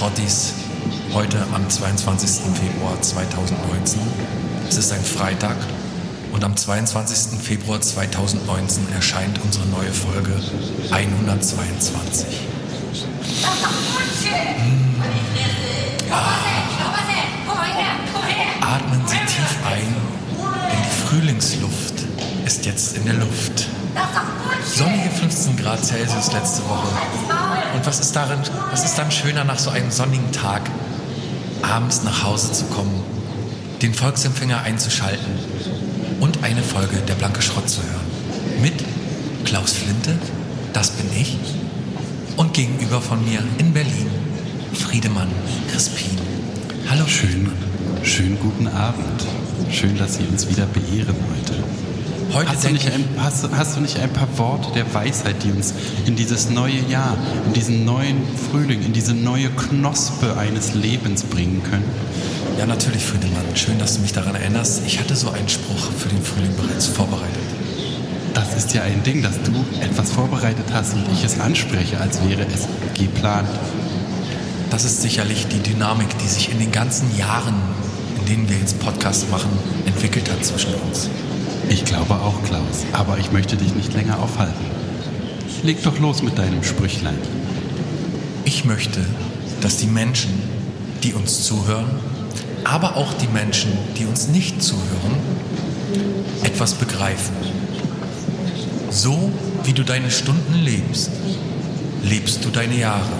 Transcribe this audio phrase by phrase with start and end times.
[0.00, 0.54] Schrottis.
[1.12, 2.56] Heute am 22.
[2.56, 4.00] Februar 2019.
[4.66, 5.56] Es ist ein Freitag
[6.32, 7.38] und am 22.
[7.38, 10.40] Februar 2019 erscheint unsere neue Folge
[10.90, 12.28] 122.
[18.62, 19.96] Atmen Sie tief ein,
[20.70, 21.94] denn die Frühlingsluft
[22.46, 23.68] ist jetzt in der Luft.
[24.64, 26.88] Sonnige 15 Grad Celsius letzte Woche.
[27.74, 28.40] Und was ist darin,
[28.70, 30.62] was ist dann schöner nach so einem sonnigen Tag,
[31.62, 33.02] abends nach Hause zu kommen,
[33.82, 35.38] den Volksempfänger einzuschalten
[36.20, 38.62] und eine Folge der Blanke Schrott zu hören.
[38.62, 38.84] Mit
[39.44, 40.18] Klaus Flinte,
[40.72, 41.36] das bin ich,
[42.36, 44.10] und gegenüber von mir in Berlin
[44.72, 45.28] Friedemann
[45.70, 46.18] Crispin.
[46.88, 47.52] Hallo Schön,
[48.02, 49.24] schönen guten Abend.
[49.70, 51.89] Schön, dass Sie uns wieder beehren heute.
[52.32, 55.50] Heute Hast du, nicht ein, hast, hast du nicht ein paar Worte der Weisheit, die
[55.50, 55.74] uns
[56.06, 61.60] in dieses neue Jahr, in diesen neuen Frühling, in diese neue Knospe eines Lebens bringen
[61.68, 61.84] können?
[62.56, 63.44] Ja, natürlich, Friedemann.
[63.54, 64.82] Schön, dass du mich daran erinnerst.
[64.86, 67.42] Ich hatte so einen Spruch für den Frühling bereits vorbereitet.
[68.32, 72.20] Das ist ja ein Ding, dass du etwas vorbereitet hast und ich es anspreche, als
[72.28, 73.48] wäre es geplant.
[74.70, 77.56] Das ist sicherlich die Dynamik, die sich in den ganzen Jahren,
[78.20, 79.50] in denen wir jetzt Podcast machen,
[79.84, 81.10] entwickelt hat zwischen uns.
[81.70, 82.84] Ich glaube auch, Klaus.
[82.92, 84.64] Aber ich möchte dich nicht länger aufhalten.
[85.62, 87.18] Leg doch los mit deinem Sprüchlein.
[88.44, 88.98] Ich möchte,
[89.60, 90.30] dass die Menschen,
[91.04, 91.88] die uns zuhören,
[92.64, 95.14] aber auch die Menschen, die uns nicht zuhören,
[96.42, 97.36] etwas begreifen.
[98.90, 99.30] So
[99.62, 101.12] wie du deine Stunden lebst,
[102.02, 103.12] lebst du deine Jahre.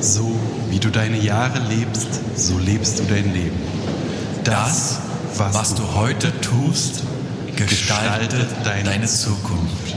[0.00, 0.34] So
[0.68, 3.60] wie du deine Jahre lebst, so lebst du dein Leben.
[4.42, 4.98] Das,
[5.36, 7.04] was, du heute tust,
[7.56, 9.94] gestaltet gestaltet deine, deine Zukunft.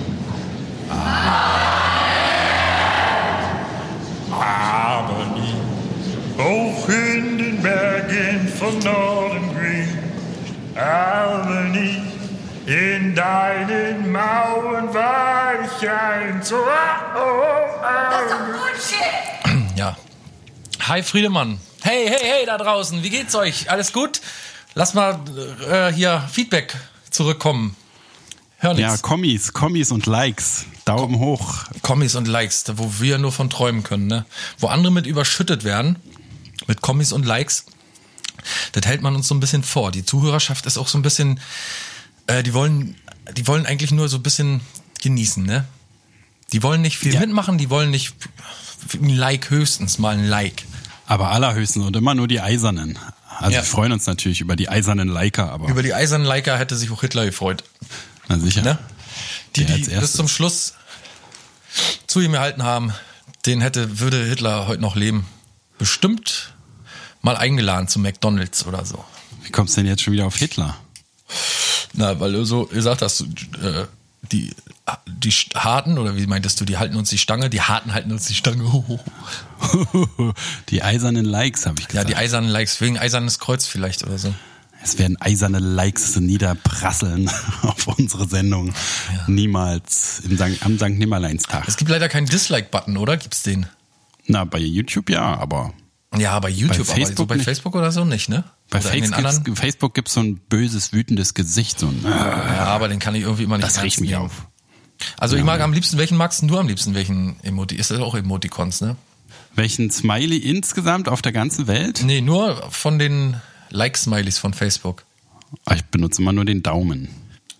[4.31, 5.55] Aber nie,
[6.37, 9.87] hoch in den Bergen von Norden grün,
[10.75, 12.01] aber nie
[12.65, 16.55] in deinen Mauern war ich ein so.
[16.55, 16.59] Oh,
[17.15, 17.21] oh,
[17.81, 17.93] oh.
[19.75, 19.97] Ja.
[20.87, 21.59] Hi Friedemann.
[21.81, 23.03] Hey, hey, hey da draußen.
[23.03, 23.69] Wie geht's euch?
[23.69, 24.21] Alles gut?
[24.75, 25.19] Lass mal
[25.69, 26.75] äh, hier Feedback
[27.13, 27.75] zurückkommen.
[28.57, 29.01] Hör Ja, nichts.
[29.01, 30.65] Kommis, Kommis und Likes.
[30.85, 31.65] Daumen hoch.
[31.81, 34.25] Kommis und Likes, wo wir nur von träumen können, ne?
[34.59, 35.97] Wo andere mit überschüttet werden,
[36.67, 37.65] mit Kommis und Likes,
[38.73, 39.91] das hält man uns so ein bisschen vor.
[39.91, 41.39] Die Zuhörerschaft ist auch so ein bisschen,
[42.27, 42.95] äh, die wollen,
[43.35, 44.61] die wollen eigentlich nur so ein bisschen
[45.01, 45.65] genießen, ne?
[46.51, 47.19] Die wollen nicht viel Ja.
[47.21, 48.13] mitmachen, die wollen nicht
[48.93, 50.63] ein Like höchstens mal ein Like.
[51.05, 52.97] Aber allerhöchstens und immer nur die Eisernen.
[53.43, 53.61] Also Ja.
[53.61, 56.89] wir freuen uns natürlich über die eisernen Liker, aber Über die eisernen Liker hätte sich
[56.91, 57.63] auch Hitler gefreut.
[58.29, 58.61] na sicher.
[58.61, 58.77] Ne?
[59.55, 60.73] Die, die bis zum Schluss
[62.07, 62.93] zu ihm erhalten haben,
[63.45, 65.25] den hätte, würde Hitler heute noch leben.
[65.77, 66.53] Bestimmt
[67.21, 69.03] mal eingeladen zu McDonalds oder so.
[69.43, 70.77] Wie kommst du denn jetzt schon wieder auf Hitler?
[71.93, 73.21] Na, weil du so gesagt hast,
[73.61, 73.85] äh,
[74.31, 74.51] die,
[75.07, 78.25] die Harten, oder wie meintest du, die halten uns die Stange, die Harten halten uns
[78.25, 78.63] die Stange.
[80.69, 82.09] die eisernen Likes, habe ich Ja, gesagt.
[82.09, 84.33] die eisernen Likes, wegen eisernes Kreuz vielleicht oder so.
[84.83, 87.29] es werden eiserne Likes niederprasseln
[87.61, 88.73] auf unsere Sendung.
[89.27, 91.67] Niemals im Sankt, am Sankt Nimmerleinstag.
[91.67, 93.17] Es gibt leider keinen Dislike-Button, oder?
[93.17, 93.65] Gibt's den?
[94.25, 95.73] Na, bei YouTube ja, aber
[96.17, 97.39] Ja, bei YouTube, Bei aber so Facebook bei.
[97.39, 98.43] Facebook oder so nicht, ne?
[98.69, 99.55] bei oder Facebook anderen.
[99.55, 101.79] Facebook gibt's so ein böses, wütendes Gesicht.
[101.79, 104.47] So ein, Ja, aber den kann ich irgendwie immer nicht das riecht mich auf.
[105.17, 106.93] Also ich mag am liebsten, welchen magst du am liebsten?
[106.93, 107.75] Welchen Emoti?
[107.75, 108.95] Ist das auch Emoticons, ne?
[109.55, 112.01] Welchen Smiley insgesamt auf der ganzen Welt?
[112.05, 113.37] Nee, nur von den
[113.69, 115.03] Like-Smileys von Facebook.
[115.65, 117.09] Ah, Ich benutze immer nur den Daumen.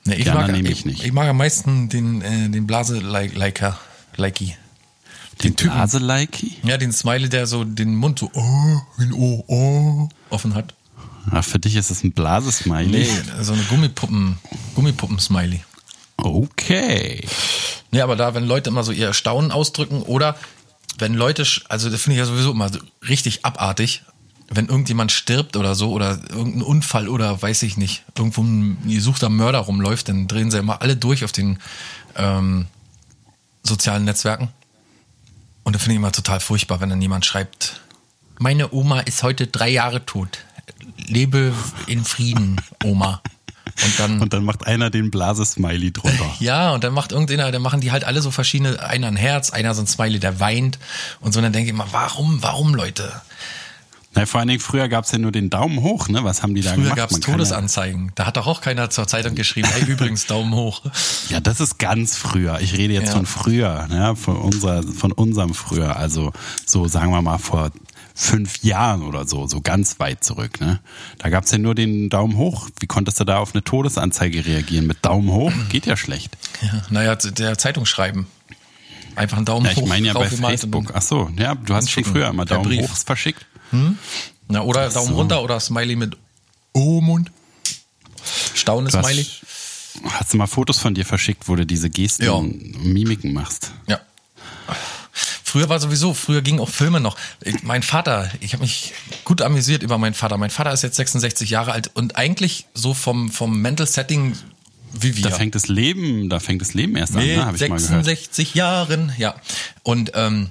[0.06, 1.04] Nee, ich, mag, nehme ich, ich nicht.
[1.06, 3.80] ich mag am meisten den, äh, den Blase-Liker.
[4.16, 4.56] Likey.
[5.42, 6.58] Den Blase-Likey?
[6.64, 10.74] Ja, den Smiley, der so den Mund so oh, ein oh, oh, offen hat.
[11.32, 13.08] Ach, für dich ist es ein Blase-Smiley?
[13.08, 13.10] Nee,
[13.42, 14.38] so eine Gummipuppen,
[14.76, 15.62] Gummipuppen-Smiley.
[16.18, 17.26] Okay.
[17.92, 20.36] Nee, aber da, wenn Leute immer so ihr Staunen ausdrücken oder
[20.98, 24.04] wenn Leute, also das finde ich ja sowieso immer so richtig abartig,
[24.50, 29.30] wenn irgendjemand stirbt oder so oder irgendein Unfall oder weiß ich nicht, irgendwo ein gesuchter
[29.30, 31.60] Mörder rumläuft, dann drehen sie immer alle durch auf den
[32.16, 32.68] ähm,
[33.64, 34.50] sozialen Netzwerken.
[35.63, 37.81] Und da finde ich immer total furchtbar, wenn dann jemand schreibt,
[38.39, 40.39] meine Oma ist heute drei Jahre tot.
[40.98, 41.54] Lebe
[41.88, 43.21] in Frieden, Oma.
[43.83, 46.30] Und dann Und dann macht einer den Blase-Smiley drunter.
[46.39, 49.50] ja, und dann macht irgendeiner, dann machen die halt alle so verschiedene, einer ein Herz,
[49.51, 50.80] einer so ein Smiley, der weint
[51.21, 51.39] und so.
[51.39, 53.12] Und dann denke ich immer, warum, warum, Leute?
[54.15, 56.24] Na, vor allen Dingen, früher gab es ja nur den Daumen hoch, ne?
[56.24, 56.98] Was haben die da Früher gemacht?
[56.98, 58.12] gab es Todesanzeigen.
[58.15, 60.81] Da hat doch auch keiner zur Zeitung geschrieben, ey, übrigens, Daumen hoch.
[61.30, 62.60] Ja, das ist ganz früher.
[62.62, 63.13] Ich rede jetzt Ja.
[63.15, 64.15] von früher, ne?
[64.15, 65.95] von, unserer, von unserem früher.
[65.98, 66.31] Also
[66.65, 67.71] so, sagen wir mal, vor
[68.15, 70.62] fünf Jahren oder so, so ganz weit zurück.
[70.62, 70.80] Ne?
[71.18, 72.69] Da gab es ja nur den Daumen hoch.
[72.80, 74.86] Wie konntest du da auf eine Todesanzeige reagieren?
[74.86, 75.51] Mit Daumen hoch?
[75.69, 76.38] Geht ja schlecht.
[76.62, 78.27] Ja, naja, der Zeitung schreiben.
[79.15, 79.88] Einfach einen Daumen Ja, ich hoch.
[79.88, 80.92] meine ja bei Facebook.
[80.94, 83.45] Ach so, ja, du hast schon früher immer Daumen hoch verschickt.
[84.48, 85.16] Na, oder Daumen so.
[85.16, 86.18] runter oder Smiley mit
[86.74, 87.31] O-Mund.
[88.54, 89.25] Staune Du Smiley.
[90.06, 92.31] hast, du mal Fotos von dir verschickt, wo du diese Gesten Ja.
[92.31, 93.72] und Mimiken machst?
[93.88, 94.00] Ja.
[95.44, 97.16] Früher war sowieso, früher gingen auch Filme noch.
[97.42, 98.94] Ich, mein Vater, ich habe mich
[99.24, 100.38] gut amüsiert über meinen Vater.
[100.38, 104.36] Mein Vater ist jetzt 66 Jahre alt und eigentlich so vom, vom Mental Setting
[104.94, 105.24] wie wir.
[105.24, 107.46] Da fängt das Leben, da fängt das Leben erst an, ne?
[107.46, 108.06] Habe ich mal gehört.
[108.06, 109.36] 66 Jahren, ja.
[109.84, 110.50] Und ähm,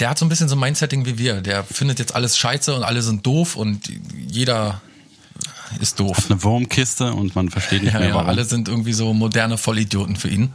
[0.00, 1.40] der hat so ein bisschen so ein Mindsetting wie wir.
[1.40, 3.88] Der findet jetzt alles scheiße und alle sind doof und
[4.28, 4.80] jeder
[5.80, 6.26] ist doof.
[6.28, 8.28] Eine Wurmkiste und man versteht nicht Ja, mehr ja, warum.
[8.28, 10.52] alle sind irgendwie so moderne Vollidioten für ihn.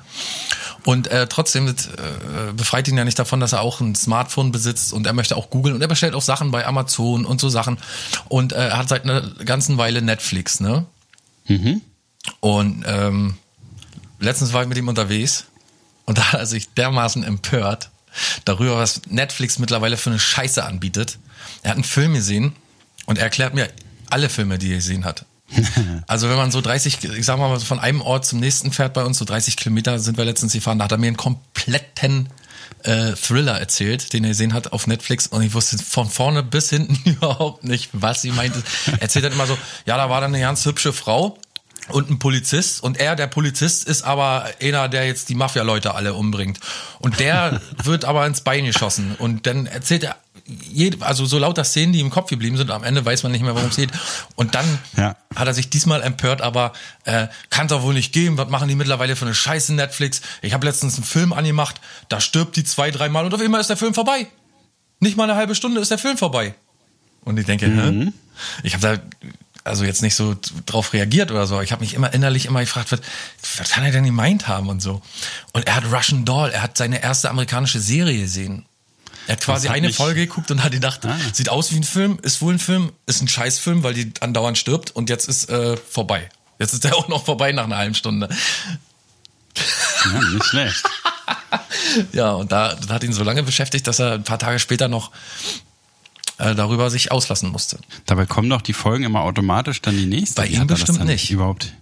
[0.85, 4.51] Und äh, trotzdem das, äh, befreit ihn ja nicht davon, dass er auch ein Smartphone
[4.51, 7.49] besitzt und er möchte auch googeln und er bestellt auch Sachen bei Amazon und so
[7.49, 7.77] Sachen.
[8.29, 10.85] Und äh, er hat seit einer ganzen Weile Netflix, ne?
[11.47, 11.81] Mhm.
[12.39, 13.35] Und ähm,
[14.19, 15.45] letztens war ich mit ihm unterwegs
[16.05, 17.89] und da hat er sich dermaßen empört
[18.45, 21.17] darüber, was Netflix mittlerweile für eine Scheiße anbietet.
[21.63, 22.55] Er hat einen Film gesehen
[23.05, 23.69] und er erklärt mir
[24.09, 25.25] alle Filme, die er gesehen hat.
[26.07, 29.03] Also wenn man so 30, ich sag mal, von einem Ort zum nächsten fährt bei
[29.03, 32.29] uns, so 30 Kilometer sind wir letztens gefahren, da hat er mir einen kompletten
[32.83, 36.69] äh, Thriller erzählt, den er gesehen hat auf Netflix und ich wusste von vorne bis
[36.69, 38.61] hinten überhaupt nicht, was sie meinte.
[38.87, 41.37] Er erzählt dann immer so, ja, da war dann eine ganz hübsche Frau
[41.91, 46.13] und ein Polizist und er, der Polizist, ist aber einer, der jetzt die Mafia-Leute alle
[46.13, 46.59] umbringt.
[46.99, 50.15] Und der wird aber ins Bein geschossen und dann erzählt er
[51.01, 53.53] also so lauter Szenen, die im Kopf geblieben sind, am Ende weiß man nicht mehr,
[53.53, 53.91] worum es geht.
[54.35, 54.65] Und dann
[54.97, 55.15] Ja.
[55.35, 58.37] hat er sich diesmal empört, aber äh, kann doch wohl nicht geben.
[58.37, 60.21] Was machen die mittlerweile für eine Scheiße Netflix?
[60.41, 63.69] Ich habe letztens einen Film angemacht, da stirbt die zwei, dreimal und auf einmal ist
[63.69, 64.25] der Film vorbei.
[64.99, 66.55] Nicht mal eine halbe Stunde ist der Film vorbei.
[67.21, 68.11] Und ich denke, hä?
[68.63, 69.27] Ich habe da
[69.69, 70.35] also jetzt nicht so
[70.65, 71.61] drauf reagiert oder so.
[71.61, 72.99] Ich habe mich immer innerlich immer gefragt, was,
[73.57, 75.01] was kann er denn gemeint haben und so.
[75.53, 78.65] Und er hat Russian Doll, er hat seine erste amerikanische Serie gesehen.
[79.27, 81.15] Er hat quasi hat eine Folge geguckt und hat gedacht, Ah.
[81.33, 84.57] sieht aus wie ein Film, ist wohl ein Film, ist ein Scheißfilm, weil die andauernd
[84.57, 86.29] stirbt und jetzt ist äh, vorbei.
[86.57, 88.27] Jetzt ist der auch noch vorbei nach einer halben Stunde.
[90.05, 90.83] Ja, nicht schlecht.
[92.11, 94.87] Ja, und da das hat ihn so lange beschäftigt, dass er ein paar Tage später
[94.87, 95.11] noch
[96.39, 97.79] äh, darüber sich auslassen musste.
[98.05, 100.41] Dabei kommen doch die Folgen immer automatisch dann die nächste.
[100.41, 101.29] Bei ihm bestimmt nicht.
[101.29, 101.73] Überhaupt.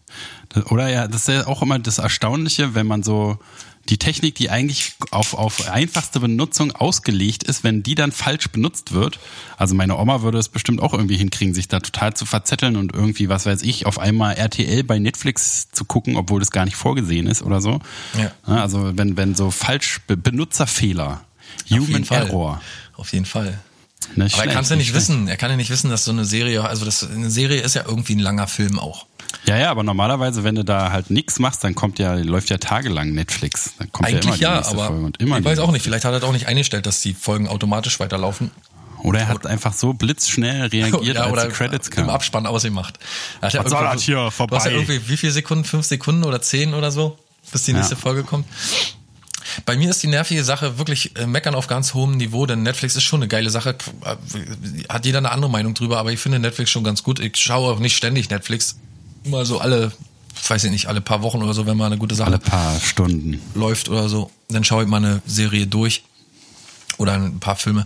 [0.70, 3.38] Oder ja, das ist ja auch immer das Erstaunliche, wenn man so
[3.90, 8.92] die Technik, die eigentlich auf, auf einfachste Benutzung ausgelegt ist, wenn die dann falsch benutzt
[8.92, 9.20] wird.
[9.58, 12.94] Also meine Oma würde es bestimmt auch irgendwie hinkriegen, sich da total zu verzetteln und
[12.94, 16.76] irgendwie, was weiß ich, auf einmal RTL bei Netflix zu gucken, obwohl das gar nicht
[16.76, 17.80] vorgesehen ist oder so.
[18.18, 18.32] Ja.
[18.46, 21.22] Also wenn, wenn so falsch Be Benutzerfehler,
[21.70, 22.28] Auf Human Fall.
[22.28, 22.62] Error.
[22.96, 23.60] Auf jeden Fall.
[24.16, 25.10] Nicht Aber er schlecht, kann es ja nicht schlecht.
[25.10, 25.28] wissen.
[25.28, 27.84] Er kann ja nicht wissen, dass so eine Serie, also das, eine Serie ist ja
[27.86, 29.06] irgendwie ein langer Film auch.
[29.46, 32.58] Ja, ja, aber normalerweise, wenn du da halt nichts machst, dann kommt ja, läuft ja
[32.58, 33.72] tagelang Netflix.
[33.78, 35.84] Dann kommt Eigentlich ja immer die ja, aber Folge und immer ich weiß auch nicht.
[35.84, 38.52] Vielleicht hat er auch nicht eingestellt, dass die Folgen automatisch weiterlaufen.
[39.04, 42.10] Oder er hat einfach so blitzschnell reagiert, als die Credits im kamen.
[42.10, 42.98] Abspann ausgemacht.
[43.42, 44.16] Hat er Was soll das hier?
[44.16, 44.72] Du hast ja Vorbei.
[44.72, 45.66] irgendwie wie viele Sekunden?
[45.66, 47.18] Fünf Sekunden oder zehn oder so,
[47.52, 48.00] bis die nächste Ja.
[48.02, 48.46] Folge kommt.
[49.66, 52.96] Bei mir ist die nervige Sache wirklich äh, meckern auf ganz hohem Niveau, denn Netflix
[52.96, 53.76] ist schon eine geile Sache.
[54.04, 54.16] Äh,
[54.90, 57.20] Hat jeder eine andere Meinung drüber, aber ich finde Netflix schon ganz gut.
[57.20, 58.78] Ich schaue auch nicht ständig Netflix.
[59.24, 59.92] Immer so alle,
[60.48, 62.80] weiß ich nicht, alle paar Wochen oder so, wenn mal eine gute Sache Alle paar
[62.80, 63.42] Stunden.
[63.56, 66.04] läuft oder so, dann schaue ich mal eine Serie durch
[66.98, 67.86] oder ein paar Filme.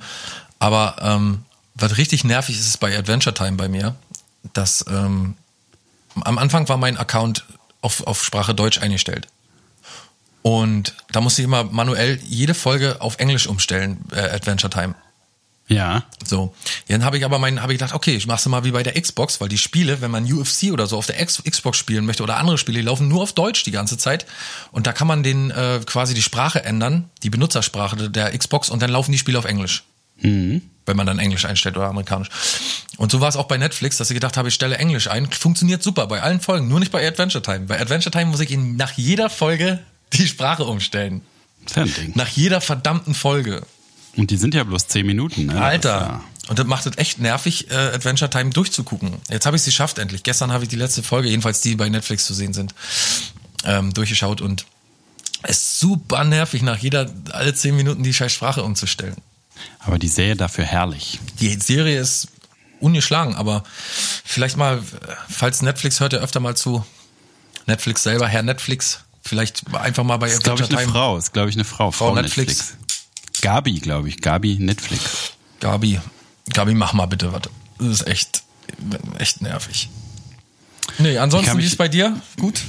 [0.60, 1.40] Aber ähm,
[1.76, 3.96] was richtig nervig ist, ist bei Adventure Time bei mir,
[4.54, 5.36] dass ähm,
[6.22, 7.46] am Anfang war mein Account
[7.82, 9.28] auf, auf Sprache Deutsch eingestellt.
[10.42, 14.96] Und da musste ich immer manuell jede Folge auf Englisch umstellen, äh, Adventure Time.
[15.72, 16.04] Ja.
[16.26, 16.54] So,
[16.90, 19.00] dann habe ich aber meinen, habe ich gedacht, okay, ich mach's mal wie bei der
[19.00, 22.24] Xbox, weil die Spiele, wenn man UFC oder so auf der X Xbox spielen möchte
[22.24, 24.26] oder andere Spiele, die laufen nur auf Deutsch die ganze Zeit
[24.72, 28.82] und da kann man den äh, quasi die Sprache ändern, die Benutzersprache der Xbox und
[28.82, 29.84] dann laufen die Spiele auf Englisch.
[30.86, 32.30] Wenn man dann Englisch einstellt oder amerikanisch.
[32.98, 35.32] Und so war es auch bei Netflix, dass ich gedacht habe, ich stelle Englisch ein.
[35.32, 37.62] Funktioniert super bei allen Folgen, nur nicht bei Adventure Time.
[37.62, 39.80] Bei Adventure Time muss ich ihn nach jeder Folge
[40.14, 41.22] die Sprache umstellen.
[41.76, 42.14] Ding.
[42.16, 43.64] Nach jeder verdammten Folge.
[44.18, 45.54] Und die sind ja bloß zehn Minuten, ne?
[45.54, 45.90] Das Alter.
[45.90, 49.14] Ja, Und das macht es echt nervig, äh, Adventure Time durchzugucken.
[49.30, 50.24] Jetzt habe ich es geschafft endlich.
[50.24, 52.74] Gestern habe ich die letzte Folge, jedenfalls die bei Netflix zu sehen sind,
[53.64, 54.66] ähm, durchgeschaut und
[55.44, 59.16] es ist super nervig, nach jeder, alle zehn Minuten die scheiß Sprache umzustellen.
[59.80, 61.20] Aber die Serie dafür herrlich.
[61.40, 62.28] Die Serie ist
[62.80, 63.64] ungeschlagen, aber
[64.26, 64.84] vielleicht mal,
[65.30, 66.86] falls Netflix hört ja öfter mal zu,
[67.66, 70.92] Netflix selber, Herr Netflix, vielleicht einfach mal bei Ist, glaube ich, eine Time.
[70.92, 71.18] Frau.
[71.18, 71.92] Ist, glaube ich, eine Frau.
[71.92, 72.76] Frau Netflix.
[73.42, 74.22] Gabi, glaube ich.
[74.22, 75.34] Gabi Netflix.
[75.60, 76.00] Gabi,
[76.54, 77.44] Gabi, mach mal bitte was.
[77.78, 78.44] Das ist echt,
[79.18, 79.90] echt nervig.
[81.02, 82.16] Nee, ansonsten, wie ist bei dir?
[82.40, 82.62] Gut?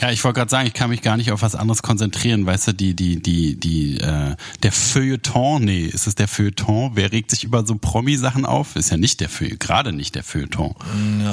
[0.00, 2.46] Ja, ich wollte gerade sagen, ich kann mich gar nicht auf was anderes konzentrieren.
[2.46, 6.92] Weißt du, die, die, die, die, äh, der Feuilleton, nee, ist es der Feuilleton?
[6.94, 8.76] Wer regt sich über so Promi-Sachen auf?
[8.76, 10.74] Ist ja nicht der Feuilleton, gerade nicht der Feuilleton.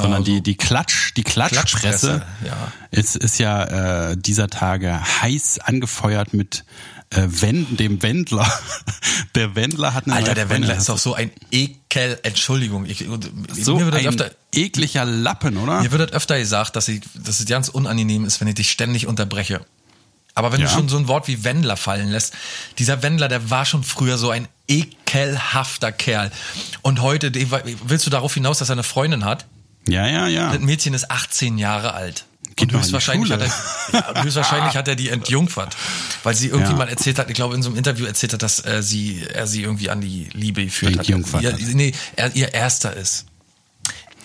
[0.01, 2.71] sondern die, die Klatsch, die Klatschpresse Klatschpresse, ja.
[2.91, 6.65] ist, ist ja äh, dieser Tage heiß angefeuert mit
[7.11, 8.51] äh, Wend, dem Wendler.
[9.35, 10.63] Der Wendler hat eine Alter, der Freundin.
[10.69, 12.85] Wendler ist doch so ein Ekel, Entschuldigung.
[12.85, 13.05] Ich,
[13.53, 15.81] so mir wird ein öfter, ekliger Lappen, oder?
[15.81, 18.71] Mir wird das öfter gesagt, dass, ich, dass es ganz unangenehm ist, wenn ich dich
[18.71, 19.61] ständig unterbreche.
[20.33, 20.67] Aber wenn Ja.
[20.67, 22.33] du schon so ein Wort wie Wendler fallen lässt,
[22.79, 26.31] dieser Wendler, der war schon früher so ein ekelhafter Kerl.
[26.81, 27.31] Und heute,
[27.85, 29.45] willst du darauf hinaus, dass er eine Freundin hat?
[29.87, 30.51] Ja, ja, ja.
[30.51, 32.25] Das Mädchen ist 18 Jahre alt.
[32.57, 33.47] Geht und höchstwahrscheinlich hat, er,
[33.93, 35.77] ja, höchstwahrscheinlich hat er die entjungfert.
[36.23, 36.77] Weil sie irgendwie Ja.
[36.77, 39.47] mal erzählt hat, ich glaube in so einem Interview erzählt hat, dass äh, sie, er
[39.47, 40.99] sie irgendwie an die Liebe geführt hat.
[40.99, 41.59] Entjungfert Ihr, hat.
[41.61, 43.25] nee, er ihr erster ist.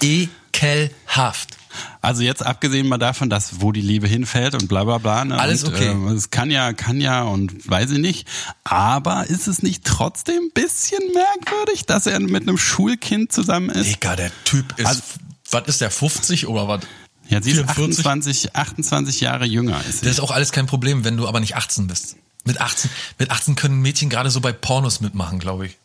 [0.03, 1.57] Ekelhaft.
[2.03, 5.25] Also jetzt abgesehen mal davon, dass wo die Liebe hinfällt und bla bla bla.
[5.25, 5.39] Ne?
[5.39, 5.89] Alles und, okay.
[5.93, 8.29] Äh, es kann ja, kann ja und weiß ich nicht.
[8.65, 13.87] Aber ist es nicht trotzdem ein bisschen merkwürdig, dass er mit einem Schulkind zusammen ist?
[13.89, 15.03] Digga, der Typ ist, Also-
[15.51, 16.81] was ist der, 50 oder was?
[17.33, 18.05] Ja, sie ist 44?
[18.55, 19.81] 28, 28 Jahre jünger.
[19.89, 20.03] Ist.
[20.03, 22.17] Das ist auch alles kein Problem, wenn du aber nicht 18 bist.
[22.45, 25.77] Mit 18, mit 18 können Mädchen gerade so bei Pornos mitmachen, glaube ich.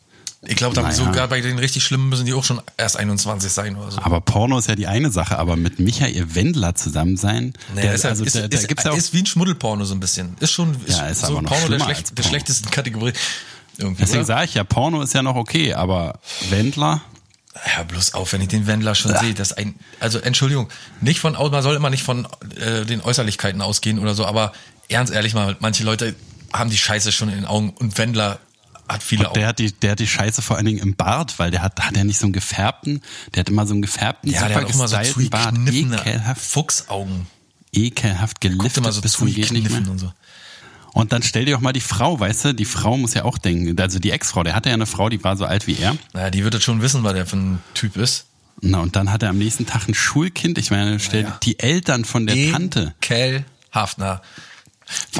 [0.42, 0.92] Ich glaube, Naja.
[0.92, 4.00] sogar bei den richtig schlimmen müssen die auch schon erst 21 sein oder so.
[4.02, 7.94] Aber Porno ist ja die eine Sache, aber mit Michael Wendler zusammen sein, Nee, der,
[7.94, 10.00] ist, also ist, da, da ist, gibt's ja auch ist wie ein Schmuddelporno so ein
[10.00, 10.36] bisschen.
[10.38, 12.28] Ist schon ist Ja, ist so aber noch Porno der, schlecht, als der Porno.
[12.28, 13.12] schlechtesten Kategorie.
[13.78, 17.00] Irgendwie, Deswegen sage ich ja, Porno ist ja noch okay, aber Wendler,
[17.66, 20.68] Ja, bloß auf, wenn ich den Wendler schon sehe, das ein, also Entschuldigung,
[21.00, 24.52] nicht von, man soll immer nicht von äh, den Äußerlichkeiten ausgehen oder so, aber
[24.88, 26.14] ernst ehrlich mal, manche Leute
[26.52, 28.38] haben die Scheiße schon in den Augen und Wendler
[28.88, 29.44] hat viele der Augen.
[29.46, 31.96] hat die, der hat die Scheiße vor allen Dingen im Bart, weil der hat, hat
[31.96, 33.02] er nicht so einen gefärbten,
[33.34, 34.96] der hat immer so einen gefärbten, Ja, der hat auch immer so
[35.30, 37.26] Bart, ekelhaft, Fuchsaugen.
[37.72, 40.12] ekelhaft Guckt geliftet immer so bis zum und so.
[40.98, 43.38] Und dann stell dir doch mal die Frau, weißt du, die Frau muss ja auch
[43.38, 45.96] denken, also die Ex-Frau, der hatte ja eine Frau, die war so alt wie er.
[46.12, 48.26] Naja, die wird jetzt schon wissen, was der für ein Typ ist.
[48.60, 50.58] Na, und dann hat er am nächsten Tag ein Schulkind.
[50.58, 51.38] Ich meine, stell Naja.
[51.44, 54.20] die Eltern von der Tante, Ekelhaft, na.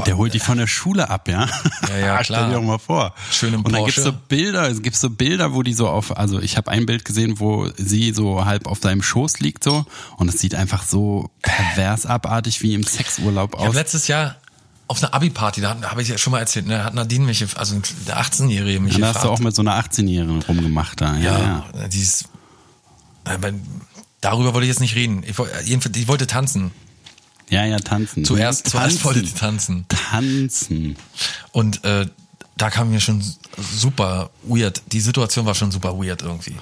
[0.06, 1.49] der holt die von der Schule ab, ja.
[1.88, 2.49] Ja, ja, Stell klar.
[2.49, 3.14] dir doch mal vor.
[3.30, 3.94] Schön im Und dann Porsche.
[4.02, 6.87] gibt's so Bilder, es gibt so Bilder, wo die so auf, also ich habe ein
[6.87, 10.82] Bild gesehen, wo sie so halb auf seinem Schoß liegt so und es sieht einfach
[10.82, 13.75] so pervers abartig wie im Sexurlaub Ich habe aus.
[13.76, 14.37] letztes Jahr
[14.88, 17.80] auf einer Abi-Party, da habe ich ja schon mal erzählt, ne, hat Nadine mich, also
[18.07, 21.16] der 18-Jährige mich Und da hast du auch mit so einer 18-Jährigen rumgemacht da.
[21.16, 21.66] Ja, ja.
[21.75, 22.25] Ja, die ist,
[23.25, 23.52] aber
[24.21, 25.23] darüber wollte ich jetzt nicht reden.
[25.23, 26.71] Ich, jedenfalls, die wollte tanzen.
[27.50, 28.25] Ja, ja, tanzen.
[28.25, 28.78] Zuerst, tanzen.
[28.78, 29.87] zuerst wollte die tanzen.
[29.88, 30.97] Tanzen.
[31.52, 32.07] Und äh,
[32.58, 33.22] da kam mir schon
[33.56, 34.82] super weird.
[34.92, 36.56] Die Situation war schon super weird irgendwie.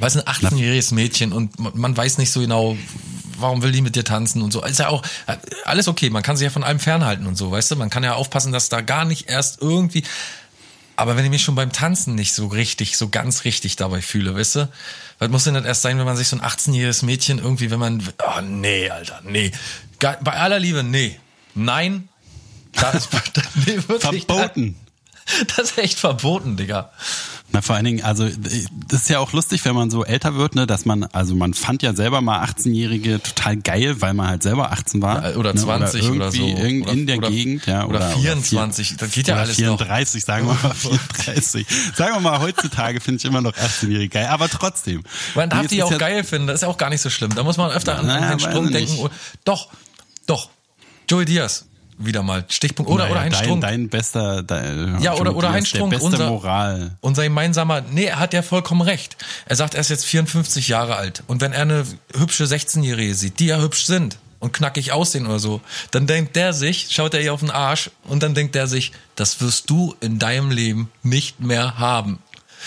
[0.00, 2.76] Weil es ein 18-jähriges Mädchen und man, weiß nicht so genau,
[3.38, 4.64] warum will die mit dir tanzen und so.
[4.64, 6.08] Ist ja auch äh, alles okay.
[6.10, 7.76] Man kann sich ja von allem fernhalten und so, weißt du?
[7.76, 10.02] Man kann ja aufpassen, dass da gar nicht erst irgendwie.
[10.96, 14.34] Aber wenn ich mich schon beim Tanzen nicht so richtig, so ganz richtig dabei fühle,
[14.34, 14.68] weißt du?
[15.18, 17.78] Was muss denn das erst sein, wenn man sich so ein 18-jähriges Mädchen irgendwie, wenn
[17.78, 19.52] man, oh nee, Alter, nee.
[19.98, 21.18] Bei aller Liebe, nee.
[21.54, 22.08] Nein.
[22.72, 23.10] Da ist,
[23.66, 24.24] nee, wirklich.
[24.24, 24.76] Verboten.
[25.56, 26.90] Das ist echt verboten, Digga.
[27.54, 28.26] Na, vor allen Dingen, also
[28.88, 31.52] das ist ja auch lustig, wenn man so älter wird, ne, dass man, also man
[31.52, 35.30] fand ja selber mal 18-Jährige total geil, weil man halt selber 18 war.
[35.32, 36.38] Ja, oder ne, 20 oder, so.
[36.38, 37.84] irgendwie irgend- oder, in der oder, Gegend, ja.
[37.84, 39.78] Oder, 24, das geht ja oder alles noch.
[39.78, 41.66] 34, sagen wir mal 34.
[41.94, 45.02] sagen wir mal, heutzutage finde ich immer noch 18-Jährige geil, aber trotzdem.
[45.34, 47.34] Man darf die auch ja- geil finden, das ist ja auch gar nicht so schlimm.
[47.34, 49.10] Da muss man öfter an, Naja, an den Sprung denken.
[49.44, 49.68] Doch,
[50.26, 50.48] doch.
[51.10, 51.66] Joey Diaz,
[52.06, 52.44] wieder mal.
[52.48, 52.90] Stichpunkt.
[52.90, 53.62] Oder, Naja, oder Heinz dein, Strunk.
[53.62, 56.96] dein bester, dein, Ja, oder- oder der Strunk, beste unser- Moral.
[57.00, 59.16] Unser gemeinsamer, nee, er hat ja vollkommen recht.
[59.46, 61.22] Er sagt, er ist jetzt 54 Jahre alt.
[61.26, 61.84] Und wenn er eine
[62.16, 65.60] hübsche 16-Jährige sieht, die ja hübsch sind und knackig aussehen oder so,
[65.92, 68.92] dann denkt der sich, schaut er ihr auf den Arsch und dann denkt er sich,
[69.16, 72.18] das wirst du in deinem Leben nicht mehr haben.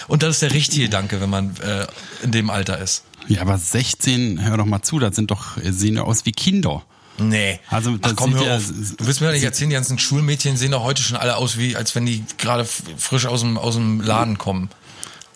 [0.08, 1.86] Und das ist der richtige Gedanke, wenn man äh,
[2.24, 3.04] in dem Alter ist.
[3.28, 6.84] Ja, aber 16, hör doch mal zu, das sind doch, sehen ja aus wie Kinder.
[7.18, 7.60] Nee.
[7.70, 8.64] Also, das Ach komm, hör ja- auf.
[8.98, 11.58] Du willst mir doch nicht erzählen, die ganzen Schulmädchen sehen doch heute schon alle aus,
[11.58, 12.66] wie als wenn die gerade
[12.98, 14.70] frisch aus dem, aus dem Laden kommen.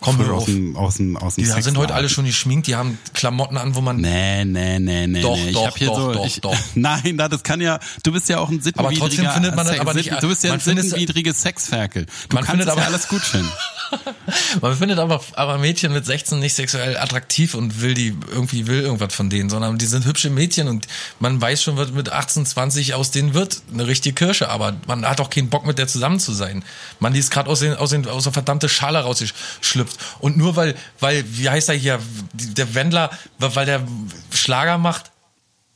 [0.00, 1.78] Komm, frisch hör aus dem, aus dem, aus dem Die sind Sexladen.
[1.82, 3.96] heute alle schon geschminkt, die haben Klamotten an, wo man.
[3.98, 5.20] Nee, nee, nee, nee.
[5.20, 5.48] Doch, nee.
[5.48, 6.56] ich doch, hier doch, so, doch, ich, doch.
[6.74, 9.74] Nein, na, das kann ja, du bist ja auch ein sittenwidriger, trotzdem findet man das
[9.76, 12.06] Sex- aber nicht- du bist ja ein sittenwidriges Sexferkel.
[12.28, 13.50] Du Man findet ja aber- alles gut finden.
[14.60, 18.80] Man findet aber, aber Mädchen mit 16 nicht sexuell attraktiv und will die irgendwie will
[18.82, 20.86] irgendwas von denen, sondern die sind hübsche Mädchen und
[21.18, 25.04] man weiß schon, was mit 18, 20 aus denen wird eine richtige Kirsche, aber man
[25.04, 26.64] hat auch keinen Bock mit der zusammen zu sein.
[27.00, 29.89] Man, die ist gerade aus, den, aus, den, aus der verdammte Schale rausgeschlüpft.
[30.18, 32.00] Und nur weil, weil, wie heißt er hier,
[32.32, 33.86] der Wendler, weil der
[34.32, 35.10] Schlager macht,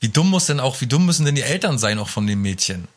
[0.01, 2.43] wie dumm muss denn auch, wie dumm müssen denn die Eltern sein auch von dem
[2.43, 2.89] Mädchen?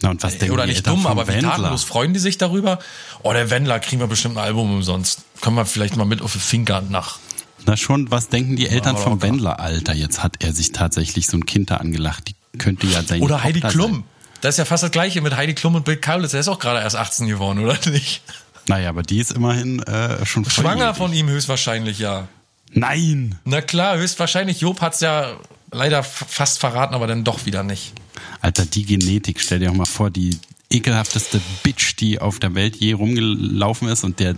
[0.00, 2.78] Na, und was denken Oder nicht dumm, aber wie tatenlos freuen die sich darüber?
[3.22, 5.22] Oh, der Wendler kriegen wir bestimmt ein Album umsonst.
[5.40, 7.18] Können wir vielleicht mal mit auf die Finger nach.
[7.64, 9.22] Na schon, was denken die Eltern Aber vom.
[9.22, 9.58] Wendler?
[9.58, 12.28] Alter, jetzt hat er sich tatsächlich so ein Kind da angelacht.
[12.28, 13.22] Die könnte ja sein.
[13.22, 14.04] Oder Heidi Klum.
[14.42, 16.32] Das ist ja fast das gleiche mit Heidi Klum und Bill Kaulitz.
[16.32, 18.20] Der ist auch gerade erst 18 geworden, oder nicht?
[18.68, 22.28] Naja, aber die ist immerhin äh, schon Schwanger von ihm höchstwahrscheinlich, ja.
[22.72, 23.38] Nein!
[23.44, 24.60] Na klar, höchstwahrscheinlich.
[24.60, 25.36] Job hat's ja
[25.70, 27.92] leider fast verraten, aber dann doch wieder nicht.
[28.40, 30.38] Alter, die Genetik, stell dir auch mal vor, die
[30.70, 34.36] ekelhafteste Bitch, die auf der Welt je rumgelaufen ist und der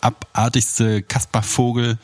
[0.00, 1.98] abartigste Kaspervogel,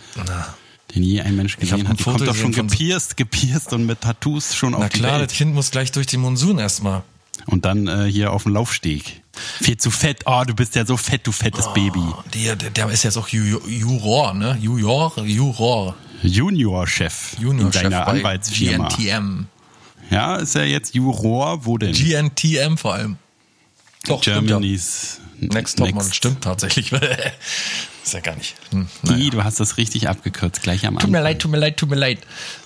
[0.94, 1.98] den je ein Mensch gesehen hat.
[1.98, 5.20] Die Foto kommt doch schon gepierst, gepierst und mit Tattoos schon Na auf die klar,
[5.20, 5.30] Welt.
[5.30, 7.02] das Kind muss gleich durch die Monsun erstmal.
[7.46, 9.22] Und dann äh, hier auf dem Laufsteg.
[9.60, 10.22] Viel zu fett.
[10.26, 12.02] Oh, du bist ja so fett, du fettes Baby.
[12.34, 14.56] Der, der, ist jetzt auch Ju- Ju- Juror, ne?
[14.60, 15.94] Juror, Juror.
[16.22, 18.88] Junior-Chef Junior in deiner Anwaltsfirma.
[18.88, 19.46] GNTM.
[20.10, 21.64] Ja, ist er jetzt Juror?
[21.66, 21.92] Wo denn?
[21.92, 23.16] GNTM vor allem.
[24.06, 24.56] Doch, stimmt ja.
[24.58, 26.92] Germany's Next Top Model stimmt tatsächlich.
[28.04, 28.54] ist ja gar nicht.
[28.70, 29.18] Hm, naja.
[29.18, 31.22] I, du hast das richtig abgekürzt, gleich am Tut mir Anfang.
[31.32, 32.18] leid, tut mir leid, tut mir leid.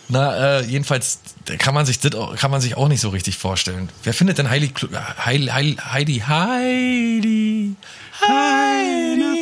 [0.08, 1.18] Na, äh, jedenfalls
[1.58, 3.88] kann man sich das auch, kann man sich auch nicht so richtig vorstellen.
[4.04, 4.88] Wer findet denn Heidi, Klu-
[5.24, 7.74] Heidi, Heidi, Heidi, Heidi,
[8.20, 9.40] Heidi,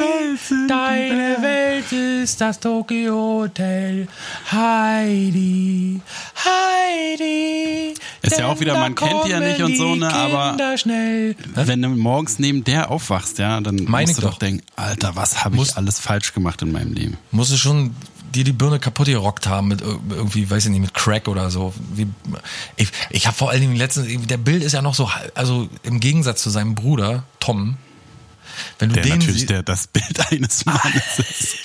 [0.69, 4.09] deine Welt ist das Tokyo Hotel.
[4.51, 6.01] Heidi,
[6.45, 7.95] Heidi.
[8.23, 10.57] Ist ja auch denn wieder, da man kennt die ja nicht und so, ne, aber-.
[11.55, 14.39] Wenn du morgens neben der aufwachst, ja, dann Meine musst du doch doch.
[14.39, 17.17] denken, Alter, was habe ich alles falsch gemacht in meinem Leben?
[17.31, 17.95] Muss es schon
[18.35, 21.51] dir die Birne kaputt gerockt haben mit ir- irgendwie, weiß ich nicht, mit Crack oder
[21.51, 21.73] so.
[21.95, 22.07] Wie,
[22.77, 26.01] ich ich habe vor allen Dingen letztens, der Bild ist ja noch so, also im
[26.01, 27.77] Gegensatz zu seinem Bruder, Tom,
[28.79, 31.57] wenn du Der den natürlich der, das Bild eines Mannes ist.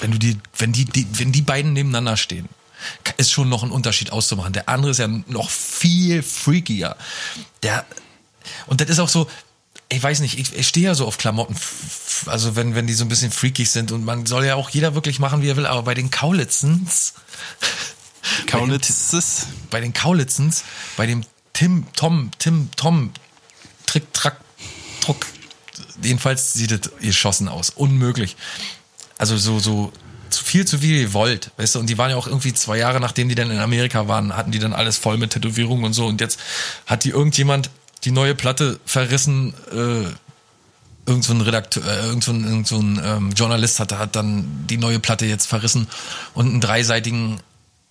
[0.00, 2.48] wenn du die, wenn die, die, wenn die beiden nebeneinander stehen,
[3.16, 4.52] ist schon noch ein Unterschied auszumachen.
[4.52, 6.96] Der andere ist ja noch viel freakier.
[7.62, 7.84] Der,
[8.66, 9.28] und das ist auch so,
[9.88, 11.54] ich weiß nicht, ich, ich stehe ja so auf Klamotten,
[12.26, 14.94] also wenn, wenn die so ein bisschen freakig sind und man soll ja auch jeder
[14.94, 17.14] wirklich machen, wie er will, aber bei den Kaulitzens,
[18.46, 19.46] Kaulitzes.
[19.70, 20.64] bei den Kaulitzens,
[20.96, 23.12] bei dem Tim, Tom, Tim, Tom,
[23.86, 24.40] Trick, Track,
[25.00, 25.26] Druck,
[26.02, 27.70] jedenfalls sieht es geschossen aus.
[27.70, 28.36] Unmöglich.
[29.18, 29.92] Also so, so
[30.30, 33.28] viel zu viel gewollt, weißt du, und die waren ja auch irgendwie zwei Jahre, nachdem
[33.28, 36.20] die dann in Amerika waren, hatten die dann alles voll mit Tätowierungen und so und
[36.20, 36.40] jetzt
[36.86, 37.70] hat die irgendjemand
[38.04, 40.10] die neue Platte verrissen, äh,
[41.06, 44.16] irgend so ein Redakteur, äh, irgend so ein, irgend so ein ähm, Journalist hat, hat
[44.16, 45.88] dann die neue Platte jetzt verrissen
[46.34, 47.40] und einen dreiseitigen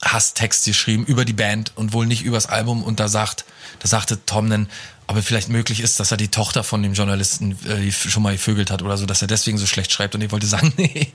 [0.04, 3.46] Hasstext geschrieben über die Band und wohl nicht übers Album und da sagt,
[3.80, 4.68] da sagte Tom dann,
[5.08, 8.72] aber vielleicht möglich ist, dass er die Tochter von dem Journalisten äh, schon mal gevögelt
[8.72, 11.12] hat oder so, dass er deswegen so schlecht schreibt und ich wollte sagen, nee,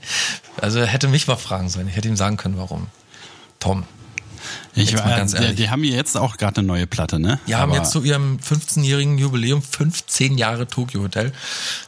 [0.61, 2.87] also er hätte mich mal fragen sollen, ich hätte ihm sagen können, warum.
[3.59, 3.85] Tom.
[4.75, 5.55] Ich war, ganz die, ehrlich.
[5.55, 7.39] die haben jetzt auch gerade eine neue Platte, ne?
[7.47, 11.33] Die haben jetzt zu ihrem 15-jährigen Jubiläum, 15 Jahre Tokyo Hotel,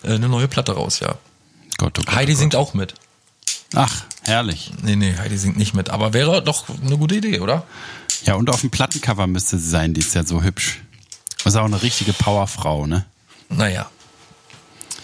[0.03, 1.15] äh, eine neue Platte raus, ja.
[1.77, 2.61] Gott, oh Gott, Heidi oh singt Gott.
[2.61, 2.95] auch mit.
[3.75, 4.71] Ach, herrlich.
[4.81, 5.89] Nee, nee, Heidi singt nicht mit.
[5.89, 7.63] Aber wäre doch eine gute Idee, oder?
[8.25, 10.81] Ja, und auf dem Plattencover müsste sie sein, die ist ja so hübsch.
[11.45, 13.05] Ist auch eine richtige Powerfrau, ne?
[13.49, 13.89] Naja.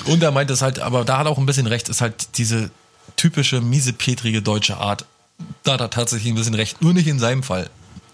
[0.05, 2.37] Und er meint es halt, aber da hat er auch ein bisschen recht, ist halt
[2.37, 2.69] diese
[3.15, 5.05] typische miesepetrige deutsche Art.
[5.63, 7.69] Da hat er tatsächlich ein bisschen recht, nur nicht in seinem Fall.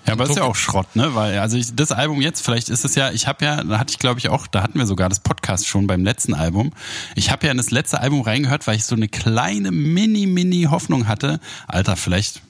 [0.08, 1.14] Ja, aber ist ja auch Schrott, ne?
[1.14, 3.92] Weil, also ich, das Album jetzt, vielleicht ist es ja, ich habe ja, da hatte
[3.92, 6.72] ich glaube ich auch, da hatten wir sogar das Podcast schon beim letzten Album.
[7.16, 10.64] Ich habe ja in das letzte Album reingehört, weil ich so eine kleine mini, mini
[10.64, 11.40] Hoffnung hatte.
[11.68, 12.42] Alter, vielleicht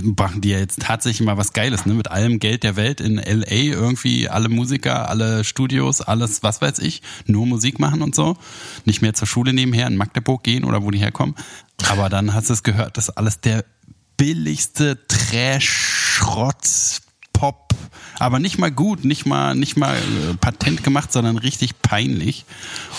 [0.00, 1.94] machen die ja jetzt tatsächlich mal was Geiles, ne?
[1.94, 6.78] Mit allem Geld der Welt in LA irgendwie alle Musiker, alle Studios, alles, was weiß
[6.78, 8.36] ich, nur Musik machen und so.
[8.84, 11.34] Nicht mehr zur Schule nebenher in Magdeburg gehen oder wo die herkommen.
[11.90, 13.64] Aber dann hast du es gehört, das ist alles der
[14.22, 17.00] billigste Trash, Schrott,
[17.32, 17.74] Pop,
[18.20, 22.44] aber nicht mal gut, nicht mal, nicht mal äh, patent gemacht, sondern richtig peinlich.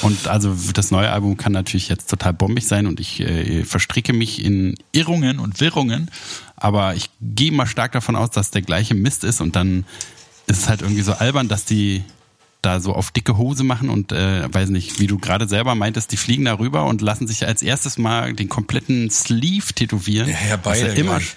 [0.01, 4.11] Und also das neue Album kann natürlich jetzt total bombig sein und ich äh, verstricke
[4.11, 6.11] mich in Irrungen und Wirrungen,
[6.57, 9.85] aber ich gehe mal stark davon aus, dass der gleiche Mist ist und dann
[10.47, 12.03] ist es halt irgendwie so albern, dass die
[12.63, 16.11] da so auf dicke Hose machen und äh, weiß nicht, wie du gerade selber meintest,
[16.11, 20.29] die fliegen da rüber und lassen sich als erstes mal den kompletten Sleeve tätowieren.
[20.29, 21.35] Ja, ja, beide ja immer, gleich.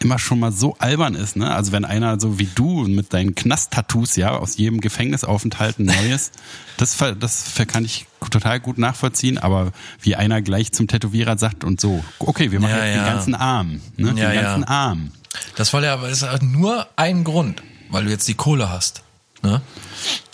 [0.00, 1.52] immer schon mal so albern ist, ne?
[1.54, 6.30] Also wenn einer so wie du mit deinen Knast-Tattoos, ja, aus jedem Gefängnisaufenthalt ein neues,
[6.76, 11.80] das, das kann ich total gut nachvollziehen, aber wie einer gleich zum Tätowierer sagt und
[11.80, 13.04] so, okay, wir machen Ja, jetzt ja.
[13.04, 14.14] den ganzen Arm, ne?
[14.14, 15.12] Den ganzen Arm.
[15.56, 19.02] Das war ja aber ist halt nur ein Grund, weil du jetzt die Kohle hast.
[19.46, 19.60] Ne?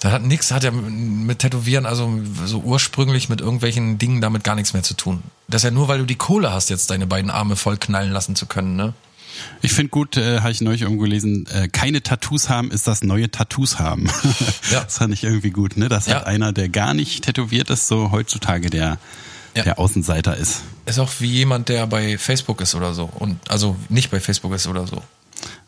[0.01, 2.11] Das hat nichts, hat ja mit Tätowieren, also
[2.47, 5.23] so ursprünglich mit irgendwelchen Dingen damit gar nichts mehr zu tun.
[5.49, 8.11] Das ist ja nur, weil du die Kohle hast, jetzt deine beiden Arme voll knallen
[8.11, 8.95] lassen zu können, ne?
[9.63, 13.03] Ich finde gut, äh, habe ich neulich irgendwo gelesen, äh, keine Tattoos haben ist das
[13.03, 14.11] neue Tattoos haben.
[14.71, 14.85] Ja.
[14.85, 15.89] Das fand ich irgendwie gut, ne?
[15.89, 16.17] Das Ja.
[16.17, 18.99] hat einer, der gar nicht tätowiert ist, so heutzutage der,
[19.55, 19.63] Ja.
[19.65, 20.63] der Außenseiter ist.
[20.87, 23.05] Ist auch wie jemand, der bei Facebook ist oder so.
[23.05, 25.03] Und also nicht bei Facebook ist oder so.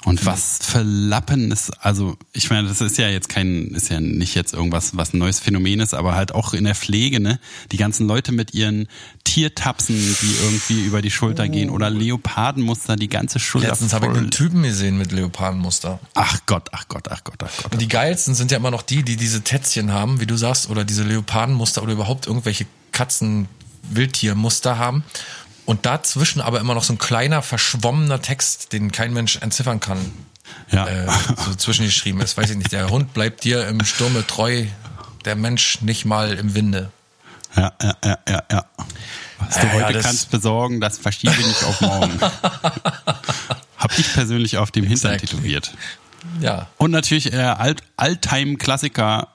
[0.05, 4.01] Und was für Lappen ist, also ich meine, das ist ja jetzt kein, ist ja
[4.01, 7.41] nicht jetzt irgendwas, was ein neues Phänomen ist, aber halt auch in der Pflege, ne?
[7.73, 8.87] Die ganzen Leute mit ihren
[9.25, 13.69] Tiertapsen, die irgendwie über die Schulter gehen oder Leopardenmuster, die ganze Schulter.
[13.69, 13.71] Oh.
[13.71, 15.99] Letztens habe ich einen Typen gesehen mit Leopardenmuster.
[16.15, 17.73] Ach Gott, ach Gott, ach Gott, ach Gott.
[17.73, 20.69] Und die geilsten sind ja immer noch die, die diese Tätzchen haben, wie du sagst,
[20.69, 25.03] oder diese Leopardenmuster oder überhaupt irgendwelche Katzen-Wildtiermuster haben.
[25.67, 29.99] Und dazwischen aber immer noch so ein kleiner, verschwommener Text, den kein Mensch entziffern kann,
[30.71, 30.87] Ja.
[30.87, 31.07] äh,
[31.47, 32.37] so zwischengeschrieben ist.
[32.37, 32.73] Weiß ich nicht.
[32.73, 34.65] Der Hund bleibt dir im Sturme treu,
[35.25, 36.91] der Mensch nicht mal im Winde.
[37.57, 38.65] Ja, ja, ja, ja, ja.
[39.39, 42.21] Was du Ja, ja, heute das- kannst besorgen, das verschiebe nicht auf morgen.
[43.79, 45.29] Hab ich persönlich auf dem Hintern Exactly.
[45.39, 45.73] tätowiert.
[46.41, 46.69] Ja.
[46.79, 49.29] Und natürlich äh, Alt Alltime-Klassiker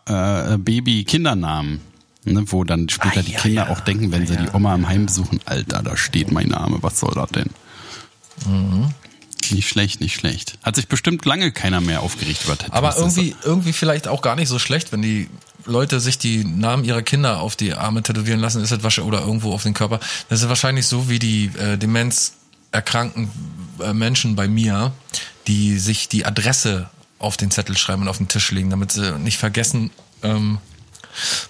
[0.53, 1.81] äh, Baby-Kindernamen.
[2.25, 3.69] Ne, wo dann später Ah, die ja, Kinder ja.
[3.69, 4.49] auch denken, wenn sie Ja, die.
[4.53, 7.49] Oma im Heim besuchen, Alter, da steht mein Name, was soll das denn?
[8.45, 8.93] Mhm.
[9.51, 10.59] Nicht schlecht, nicht schlecht.
[10.61, 12.75] Hat sich bestimmt lange keiner mehr aufgeregt über Tattoos.
[12.75, 15.27] Aber irgendwie, irgendwie vielleicht auch gar nicht so schlecht, wenn die
[15.65, 19.25] Leute sich die Namen ihrer Kinder auf die Arme tätowieren lassen, ist das wahrscheinlich, oder
[19.25, 19.99] irgendwo auf den Körper.
[20.29, 23.29] Das ist wahrscheinlich so wie die äh, demenzerkrankten
[23.81, 24.91] äh, Menschen bei mir,
[25.47, 29.17] die sich die Adresse auf den Zettel schreiben und auf den Tisch legen, damit sie
[29.19, 29.89] nicht vergessen,
[30.21, 30.59] ähm,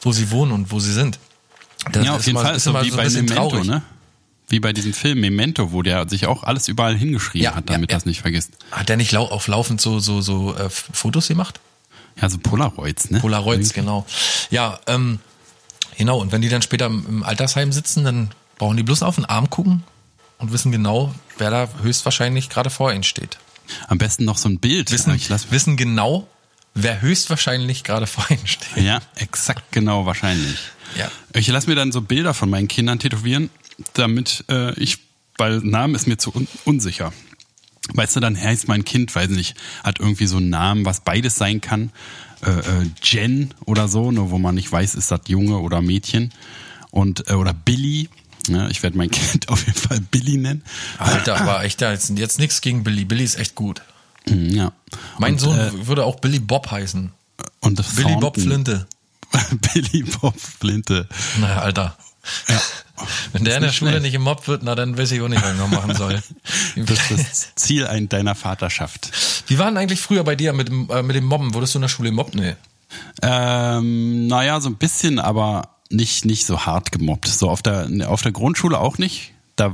[0.01, 1.19] wo sie wohnen und wo sie sind.
[1.91, 3.67] Das ja, auf jeden immer- Fall ist so wie ein bei bisschen Memento, traurig.
[3.67, 3.81] ne?
[4.49, 7.73] Wie bei diesem Film Memento, wo der sich auch alles überall hingeschrieben Ja, hat, ja,
[7.75, 7.95] damit ja.
[7.95, 8.51] er es nicht vergisst.
[8.71, 11.59] Hat der nicht lau auf laufend so, so, so äh, Fotos gemacht?
[12.19, 13.19] Ja, so Polaroids, ne?
[13.19, 14.05] Polaroids, genau.
[14.49, 15.19] Ja, ähm,
[15.97, 16.19] genau.
[16.19, 19.25] Und wenn die dann später im im Altersheim sitzen, dann brauchen die bloß auf den
[19.25, 19.83] Arm gucken
[20.39, 23.37] und wissen genau, wer da höchstwahrscheinlich gerade vor ihnen steht.
[23.87, 24.91] Am besten noch so ein Bild.
[24.91, 26.27] Wissen, Ich lass, wissen genau,
[26.73, 28.83] wer höchstwahrscheinlich gerade vor ihnen steht.
[28.83, 30.59] ja, exakt genau, wahrscheinlich.
[30.97, 31.11] Ja.
[31.33, 33.49] Ich lasse mir dann so Bilder von meinen Kindern tätowieren,
[33.93, 34.97] damit äh, ich,
[35.37, 37.13] weil Namen ist mir zu un unsicher.
[37.93, 41.35] Weißt du, dann heißt mein Kind, weiß nicht, hat irgendwie so einen Namen, was beides
[41.35, 41.91] sein kann.
[42.45, 46.31] Äh, äh, Jen oder so, ne, wo man nicht weiß, ist das Junge oder Mädchen.
[46.91, 48.09] Und, äh, oder Billy.
[48.47, 50.63] Ja, ich werde mein Kind auf jeden Fall Billy nennen.
[50.97, 53.05] Alter, aber echt, da jetzt, jetzt nichts gegen Billy.
[53.05, 53.81] Billy ist echt gut.
[54.29, 54.71] Mhm, Ja.
[55.17, 57.11] Mein und, Sohn Äh, würde auch Billy Bob heißen.
[57.61, 58.87] und das Billy Bob Flinte.
[59.73, 61.07] Billy Bob Flinte.
[61.39, 61.95] Na, Alter.
[63.31, 64.03] Wenn der in der Schule schlecht.
[64.03, 66.21] nicht gemobbt wird, na dann weiß ich auch nicht, was ich noch machen soll.
[66.75, 69.11] Das ist das Ziel ein deiner Vaterschaft.
[69.47, 71.53] Wie war denn eigentlich früher bei dir mit dem, äh, mit dem Mobben?
[71.53, 72.35] Wurdest du in der Schule gemobbt?
[72.35, 72.55] Nee.
[73.21, 77.27] Ähm, naja, so ein bisschen, aber nicht, nicht so hart gemobbt.
[77.27, 79.31] So auf der, auf der Grundschule auch nicht.
[79.55, 79.73] Da,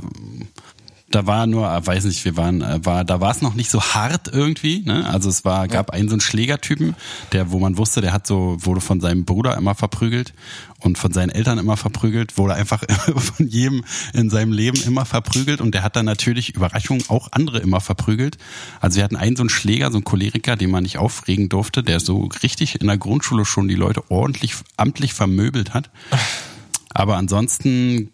[1.15, 3.71] da war nur, äh, weiß nicht, wir waren, äh, war, da war es noch nicht
[3.71, 4.81] so hart irgendwie.
[4.81, 5.07] Ne?
[5.07, 6.93] Also es war, gab einen so einen Schlägertypen,
[7.31, 10.33] der, wo man wusste, der hat so, wurde von seinem Bruder immer verprügelt
[10.81, 12.83] und von seinen Eltern immer verprügelt, wurde einfach
[13.15, 17.59] von jedem in seinem Leben immer verprügelt und der hat dann natürlich, Überraschung, auch andere
[17.59, 18.37] immer verprügelt.
[18.81, 21.81] Also wir hatten einen so einen Schläger, so einen Choleriker, den man nicht aufregen durfte,
[21.81, 25.89] der so richtig in der Grundschule schon die Leute ordentlich amtlich vermöbelt hat.
[26.89, 28.11] Aber ansonsten,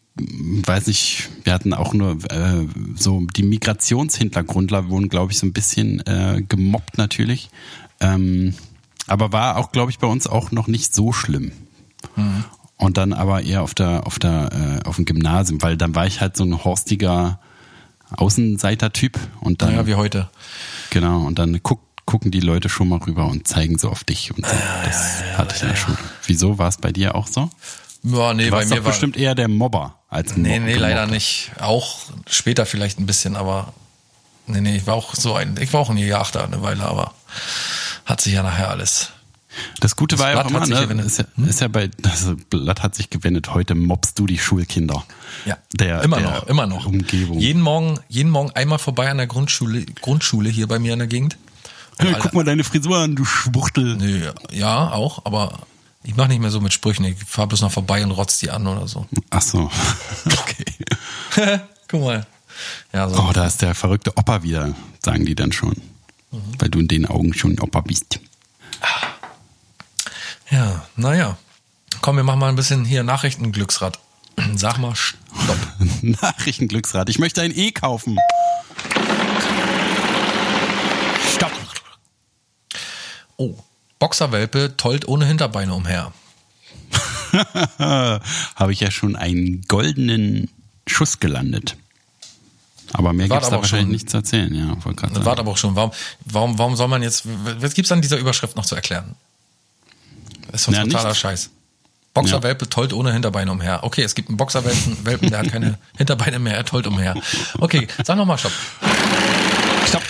[0.65, 5.53] weiß nicht, wir hatten auch nur äh, so die Migrationshintergrundler wurden, glaube ich, so ein
[5.53, 7.49] bisschen äh, gemobbt natürlich.
[7.99, 8.53] Ähm,
[9.07, 11.51] aber war auch, glaube ich, bei uns auch noch nicht so schlimm.
[12.77, 16.07] Und dann aber eher auf der, auf der, äh, auf dem Gymnasium, weil dann war
[16.07, 17.39] ich halt so ein horstiger
[18.12, 20.29] Außenseiter-Typ und dann, Naja, wie heute.
[20.89, 24.31] genau, und dann guck, gucken die Leute schon mal rüber und zeigen so auf dich
[24.36, 24.55] und so.
[24.84, 25.97] Das hatte ich der Schule.
[26.25, 27.49] Wieso war es bei dir auch so?
[28.03, 28.91] Ja, nee, Du bei mir doch war.
[28.91, 31.13] bestimmt eher der Mobber als Nee, Mo- nee, leider Gemobbter.
[31.13, 31.51] nicht.
[31.59, 33.73] Auch später vielleicht ein bisschen, aber
[34.47, 37.13] nee, nee, ich war auch so ein, ich war auch ein Gejachter eine Weile, aber
[38.05, 39.11] hat sich ja nachher alles.
[39.81, 42.81] Das Gute war ja Blatt auch immer, ne, ist, ja, ist ja bei, das Blatt
[42.83, 43.53] hat sich gewendet.
[43.53, 45.03] Heute mobst du die Schulkinder.
[45.45, 46.85] Ja, der, immer der noch, immer noch.
[46.85, 47.37] Umgebung.
[47.37, 51.07] Jeden Morgen, jeden Morgen einmal vorbei an der Grundschule, Grundschule hier bei mir in der
[51.09, 51.37] Gegend.
[51.99, 53.97] Hey, guck mal deine Frisur an, du Schwuchtel.
[53.97, 54.21] Nee,
[54.57, 55.59] ja, auch, aber
[56.03, 57.05] Ich mach nicht mehr so mit Sprüchen.
[57.05, 59.07] Ich fahr bloß noch vorbei und rotz die an oder so.
[59.29, 59.69] Ach so.
[60.25, 61.59] Okay.
[61.87, 62.27] Guck mal.
[62.93, 63.17] Ja, so.
[63.17, 65.75] Oh, da ist der verrückte Opa wieder, sagen die dann schon.
[66.59, 68.19] Weil du in den Augen schon Opa bist.
[70.49, 71.37] Ja, naja.
[72.01, 73.99] Komm, wir machen mal ein bisschen hier Nachrichtenglücksrad.
[74.55, 75.57] Sag mal, stopp.
[76.01, 77.09] Nachrichtenglücksrad.
[77.09, 78.17] Ich möchte ein E kaufen.
[81.33, 81.51] Stopp.
[83.37, 83.55] Oh,
[84.01, 86.11] Boxerwelpe tollt ohne Hinterbeine umher.
[87.77, 90.49] Habe ich ja schon einen goldenen
[90.87, 91.77] Schuss gelandet.
[92.93, 94.53] Aber mehr Wart gibt's da wahrscheinlich schon- nichts zu erzählen.
[94.53, 94.75] Ja.
[95.23, 95.75] Warte aber auch schon.
[95.75, 95.91] Warum,
[96.25, 99.15] warum, warum soll man jetzt, was gibt's an dieser Überschrift noch zu erklären?
[100.51, 101.19] Das ist doch Ja, totaler nichts.
[101.19, 101.49] Scheiß.
[102.15, 103.83] Boxerwelpe tollt ohne Hinterbeine umher.
[103.83, 107.13] Okay, es gibt einen Boxerwelpen, Welpen, der hat keine Hinterbeine mehr, er tollt umher.
[107.59, 108.51] Okay, sag nochmal Stopp.
[109.87, 110.03] Stopp.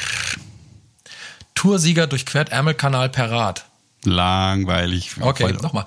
[1.53, 3.65] Toursieger durchquert Ärmelkanal per Rad.
[4.03, 5.11] Langweilig.
[5.19, 5.85] Okay, nochmal.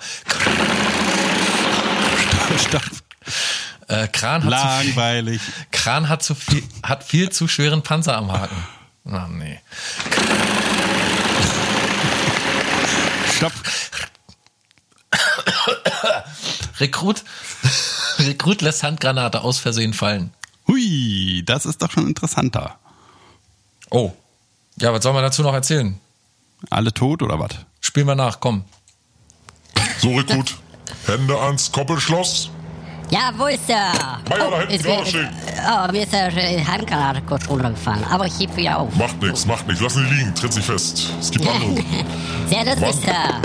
[2.57, 2.83] Stopp.
[3.87, 5.41] Äh, Kran, hat zu viel, Langweilig.
[5.71, 8.57] Kran hat, zu viel, hat viel zu schweren Panzer am Haken.
[9.03, 9.59] Na, nee.
[13.35, 13.53] Stopp.
[16.79, 17.23] Rekrut,
[18.19, 20.33] Rekrut lässt Handgranate aus Versehen fallen.
[20.67, 22.77] Hui, das ist doch schon interessanter.
[23.91, 24.13] Oh.
[24.77, 25.99] Ja, was soll man dazu noch erzählen?
[26.69, 27.51] Alle tot oder was?
[27.95, 28.65] Spielen wir nach, komm.
[29.99, 30.53] So, Rekrut.
[31.07, 32.49] Hände ans Koppelschloss.
[33.09, 33.93] Jawohl, Sir.
[34.29, 35.29] Meier, da hinten ist mir, gerade stehen.
[35.65, 38.93] oh, mir ist der Handgranate kurz runtergefallen, aber ich heb wieder auf.
[38.97, 39.81] Macht nichts, macht nichts.
[39.81, 41.09] Lass ihn liegen, tritt sich fest.
[41.21, 41.85] Es gibt andere.
[42.49, 43.41] Sehr lustig, Mann.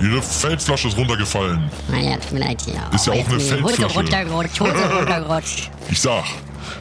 [0.00, 0.08] Sir.
[0.08, 1.70] Ihre Feldflasche ist runtergefallen.
[1.90, 2.80] Naja, tut mir leid hier.
[2.94, 3.94] Ist ja Oh, auch eine mir Hose Feldflasche.
[3.98, 5.70] runtergerutscht, Hose runtergerutscht.
[5.90, 6.24] Ich sag,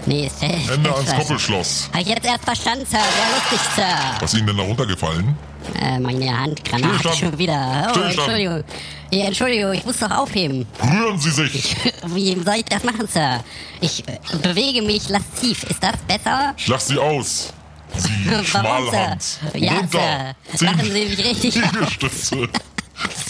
[0.06, 1.14] Nee, ist äh, Hände ans.
[1.16, 1.90] Koppelschloss.
[1.94, 3.00] Hab ich jetzt erst verstanden, Sir.
[3.00, 3.86] Sehr lustig, Sir.
[4.20, 5.36] Was ist Ihnen denn da runtergefallen?
[5.82, 7.88] Äh, meine Handgranate schon wieder.
[7.88, 8.18] Oh, Stillstand.
[8.18, 8.64] Entschuldigung.
[9.12, 10.66] Ja, Entschuldigung, ich muss doch aufheben.
[10.82, 11.76] Rühren Sie sich!
[12.08, 13.44] Wie soll ich das machen, Sir?
[13.82, 15.64] Ich äh, bewege mich lasziv.
[15.64, 16.54] Ist das besser?
[16.58, 17.54] Ich lach Sie aus.
[17.98, 19.22] Sie Warum, Schmalhand.
[19.22, 19.40] Sir?
[19.56, 20.36] Ja, Runter.
[20.54, 20.66] Sir.
[20.68, 21.56] Lachen Sie mich richtig.
[21.74, 22.48] Liegestütze.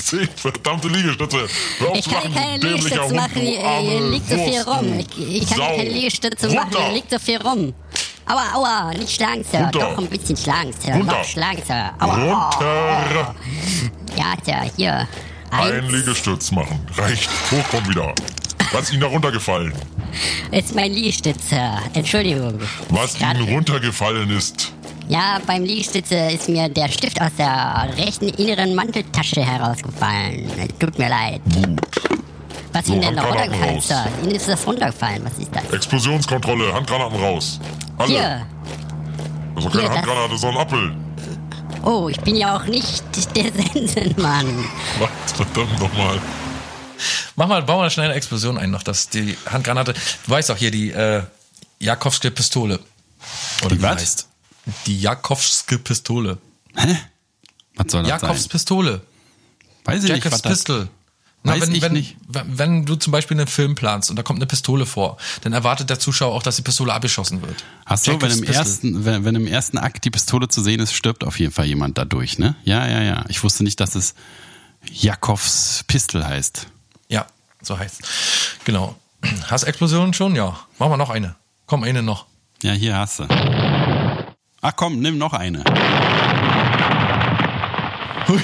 [0.04, 1.48] Zehn verdammte Liegestütze.
[1.80, 5.00] Hör Ich kann keine Liegestütze Hund, machen, hier, hier liegt so viel rum.
[5.00, 5.76] Ich, ich kann Sau.
[5.76, 7.74] keine Liegestütze machen, hier liegt so viel rum.
[8.26, 9.62] Aua, aua, nicht schlagen, Sir.
[9.62, 9.80] Runter.
[9.80, 10.94] Doch ein bisschen schlagen, Sir.
[10.94, 11.18] Runter.
[11.18, 11.92] Noch schlagen, Sir.
[12.00, 12.50] Aua.
[12.50, 13.36] Runter.
[14.16, 15.08] Ja, Sir, hier.
[15.52, 16.80] Ein Eins Liegestütz machen.
[16.96, 17.30] Reicht.
[17.52, 18.14] Hochkommen wieder.
[18.72, 19.74] Was ist Ihnen da runtergefallen?
[20.52, 21.80] ist mein Liegestütz, Sir.
[21.94, 22.60] Entschuldigung.
[22.90, 24.74] Was Ihnen runtergefallen ist?
[25.10, 30.48] Ja, beim Liegestütze ist mir der Stift aus der rechten inneren Manteltasche herausgefallen.
[30.80, 31.42] Tut mir leid.
[31.52, 31.82] Gut.
[32.72, 33.88] Was So, Ihnen denn da runtergefallen, raus.
[33.88, 34.06] Sir?
[34.24, 35.26] Ihnen ist das runtergefallen.
[35.26, 35.64] Was ist das?
[35.74, 36.72] Explosionskontrolle.
[36.74, 37.60] Handgranaten raus.
[37.98, 38.08] Alle.
[38.10, 38.46] Hier.
[39.56, 40.96] Das ist doch keine Hier, das- Handgranate, sondern Apfel.
[41.84, 43.04] Oh, ich bin ja auch nicht
[43.36, 44.64] der Sensenmann.
[45.00, 45.32] Was?
[45.34, 46.20] Verdammt nochmal.
[47.36, 49.94] Mach mal, bau mal schnell eine Explosion ein, noch, dass die Handgranate.
[49.94, 51.24] Du weißt doch hier die äh,
[51.80, 52.80] Jakowske Pistole.
[53.62, 54.02] Oder Die wie was?
[54.02, 54.29] heißt?
[54.86, 56.38] Die Jakowske Pistole.
[56.76, 56.98] Hä?
[57.76, 58.50] Was soll das Jakobs sein?
[58.50, 59.02] Pistole.
[59.86, 60.90] Weiß ich nicht, Jacobs was das Pistol.
[61.44, 62.18] Na, Weiß wenn, ich wenn, nicht.
[62.28, 65.54] wenn wenn du zum Beispiel einen Film planst und da kommt eine Pistole vor, dann
[65.54, 67.64] erwartet der Zuschauer auch, dass die Pistole abgeschossen wird.
[67.86, 68.56] Ach so, wenn Jacobs im, Pistol.
[68.56, 71.66] ersten, wenn, wenn im ersten Akt die Pistole zu sehen ist, stirbt auf jeden Fall
[71.66, 72.56] jemand dadurch, ne?
[72.66, 73.26] Ja, ja, ja.
[73.30, 74.16] Ich wusste nicht, dass es
[74.92, 76.68] Jakobs Pistol heißt.
[77.08, 77.26] Ja,
[77.62, 78.02] so heißt
[78.66, 78.96] Genau.
[79.48, 80.36] Hast Explosionen schon?
[80.36, 80.60] Ja.
[80.78, 81.36] Machen wir noch eine.
[81.66, 82.26] Komm, eine noch.
[82.62, 83.28] Ja, hier hast du.
[84.62, 85.64] Ach komm, nimm noch eine.
[88.28, 88.42] Hui.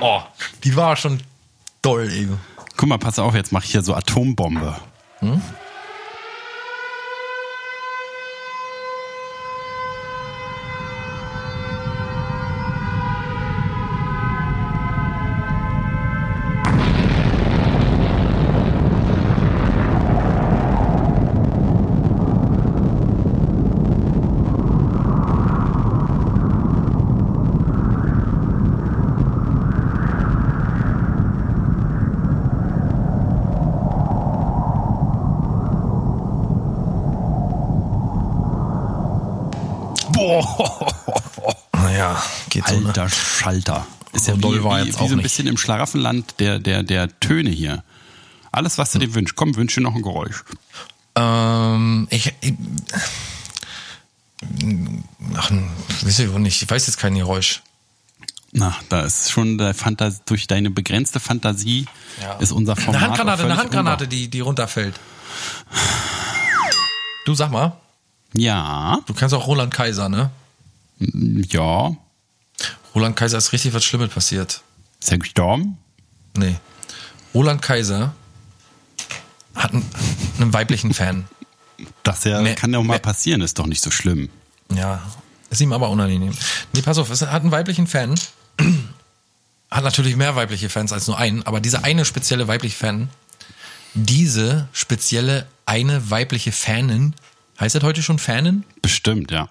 [0.00, 0.20] Oh,
[0.64, 1.20] die war schon
[1.82, 2.38] doll eben.
[2.76, 4.76] Guck mal, pass auf, jetzt mach ich hier so Atombombe.
[5.20, 5.40] Boah,
[42.00, 42.80] Naja, geht so.
[42.80, 42.86] Ne?
[42.88, 43.86] alter Schalter.
[44.12, 45.24] Ist ja So wie, doll war wie, jetzt wie auch so ein nicht.
[45.24, 47.84] bisschen im Schlaraffenland der, der, der Töne hier.
[48.52, 49.36] Alles, was du dir wünschst.
[49.36, 50.44] Komm, wünsch dir noch ein Geräusch.
[51.14, 52.54] Ähm, ich, ich
[55.36, 55.50] ach,
[56.02, 56.62] weiß ich auch nicht.
[56.62, 57.62] Ich weiß jetzt kein Geräusch.
[58.52, 61.86] Na, da ist schon der Fantas durch deine begrenzte Fantasie
[62.40, 62.96] ist unser Format.
[63.02, 64.98] Eine Handgranate, eine Handgranate, die, die runterfällt.
[67.26, 67.76] Du sag mal,
[68.32, 70.30] Ja, du kennst auch Roland Kaiser, ne?
[71.00, 71.96] Ja.
[72.94, 74.62] Roland Kaiser ist richtig was Schlimmes passiert.
[75.00, 75.78] Ist er gestorben?
[76.36, 76.56] Nee.
[77.34, 78.12] Roland Kaiser
[79.54, 79.84] hat einen,
[80.38, 81.26] einen weiblichen Fan.
[82.02, 84.28] Das ja, Mehr- kann ja auch mal mehr- passieren, ist doch nicht so schlimm.
[84.72, 85.02] Ja,
[85.50, 86.32] ist ihm aber unangenehm.
[86.72, 88.14] Nee, pass auf, es hat einen weiblichen Fan.
[89.70, 93.08] Hat natürlich mehr weibliche Fans als nur einen, aber dieser eine spezielle weibliche Fan,
[93.94, 97.14] diese spezielle eine weibliche Fanin,
[97.60, 98.64] heißt das heute schon Fanin?
[98.82, 99.48] Bestimmt, ja.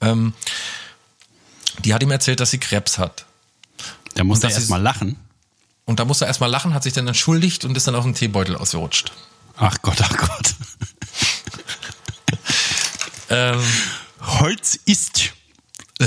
[0.00, 0.34] Ähm,
[1.84, 3.24] die hat ihm erzählt, dass sie Krebs hat.
[4.16, 5.16] Der muss Und ja das erst ist- mal lachen.
[5.84, 8.14] Und da musste er erstmal lachen, hat sich dann entschuldigt und ist dann auf den
[8.14, 9.12] Teebeutel ausgerutscht.
[9.56, 10.54] Ach Gott, ach Gott.
[13.28, 13.60] Ähm,
[14.20, 15.32] Holz ist.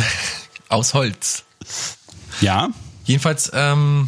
[0.70, 1.44] aus Holz.
[2.42, 2.70] Ja,
[3.06, 4.08] Jedenfalls, ähm,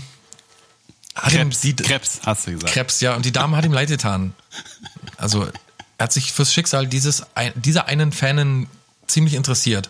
[1.15, 2.71] hat ihm Krebs, die, Krebs, hast du gesagt.
[2.71, 4.33] Krebs, ja, und die Dame hat ihm leid getan.
[5.17, 5.45] Also,
[5.97, 7.23] er hat sich fürs Schicksal dieses,
[7.55, 8.67] dieser einen Fanin
[9.11, 9.89] ziemlich interessiert.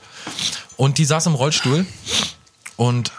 [0.77, 1.86] Und die saß im Rollstuhl
[2.75, 3.12] und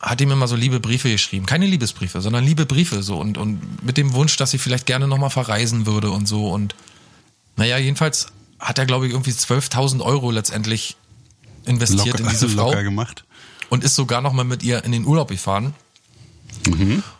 [0.00, 1.46] hat ihm immer so liebe Briefe geschrieben.
[1.46, 5.06] Keine Liebesbriefe, sondern liebe Briefe so und, und mit dem Wunsch, dass sie vielleicht gerne
[5.06, 6.50] nochmal verreisen würde und so.
[6.50, 6.74] Und
[7.56, 10.96] naja, jedenfalls hat er, glaube ich, irgendwie 12.000 Euro letztendlich
[11.66, 13.24] investiert in diese Frau locker gemacht.
[13.70, 15.74] und ist sogar noch mal mit ihr in den Urlaub gefahren.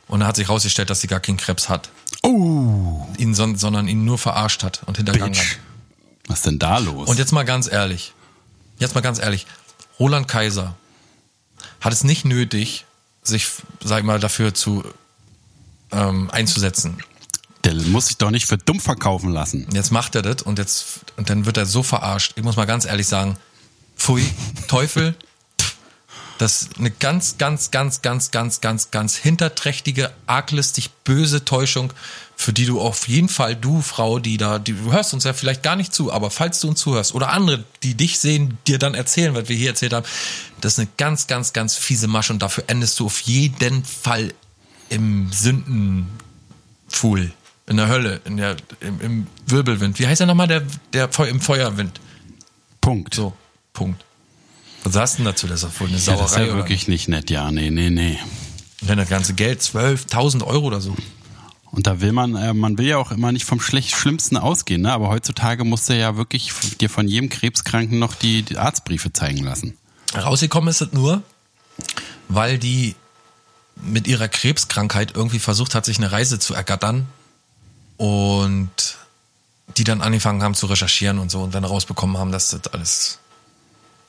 [0.09, 1.90] Und da hat sich herausgestellt, dass sie gar keinen Krebs hat.
[2.22, 5.52] Oh, Ihn, son sondern ihn nur verarscht hat und hintergangen Bitch.
[5.52, 5.59] hat.
[6.27, 7.09] Was ist denn da los?
[7.09, 8.13] Und jetzt mal ganz ehrlich.
[8.79, 9.47] Jetzt mal ganz ehrlich.
[9.99, 10.75] Roland Kaiser
[11.81, 12.85] hat es nicht nötig,
[13.23, 13.49] sich,
[13.83, 14.85] sag ich mal, dafür zu
[15.91, 16.99] ähm, einzusetzen.
[17.65, 19.69] Der muss sich doch nicht für dumm verkaufen lassen.
[19.73, 22.33] Jetzt macht er das und jetzt und dann wird er so verarscht.
[22.37, 23.37] Ich muss mal ganz ehrlich sagen,
[23.97, 24.29] pfui,
[24.67, 25.15] Teufel.
[26.42, 31.92] Das ist eine ganz, ganz, ganz, ganz, ganz, ganz, ganz hinterträchtige, arglistig böse Täuschung,
[32.35, 35.35] für die du auf jeden Fall, du Frau, die da, die, du hörst uns ja
[35.35, 38.81] vielleicht gar nicht zu, aber falls du uns zuhörst oder andere, die dich sehen, dir
[38.81, 40.05] dann erzählen, was wir hier erzählt haben,
[40.61, 44.35] das ist eine ganz, ganz, ganz fiese Masche und dafür endest du auf jeden Fall
[44.88, 47.31] im Sündenpfuhl,
[47.68, 50.00] in der Hölle, in der, im, im Wirbelwind.
[50.00, 52.00] Wie heißt der nochmal, der, der im Feuerwind?
[52.81, 53.14] Punkt.
[53.14, 53.33] So,
[53.72, 54.05] Punkt.
[54.85, 55.47] Was sagst du denn dazu?
[55.47, 56.47] Das ist wohl eine Ja, das ist Sauerei.
[56.47, 56.57] ja oder?
[56.62, 57.31] wirklich nicht nett.
[57.31, 58.18] Ja, nee, nee, nee.
[58.81, 60.95] Wenn das ganze Geld, 12.000 Euro oder so.
[61.71, 64.83] Und da will man, äh, man will ja auch immer nicht vom schlecht Schlimmsten ausgehen,
[64.83, 64.92] ne?
[64.92, 69.42] Aber heutzutage musst du ja wirklich dir von jedem Krebskranken noch die, die Arztbriefe zeigen
[69.45, 69.79] lassen.
[70.14, 71.23] Rausgekommen ist es nur,
[72.29, 72.95] weil die
[73.77, 77.07] mit ihrer Krebskrankheit irgendwie versucht hat, sich eine Reise zu ergattern
[77.97, 78.68] und
[79.79, 83.18] die dann angefangen haben zu recherchieren und so und dann rausbekommen haben, dass das alles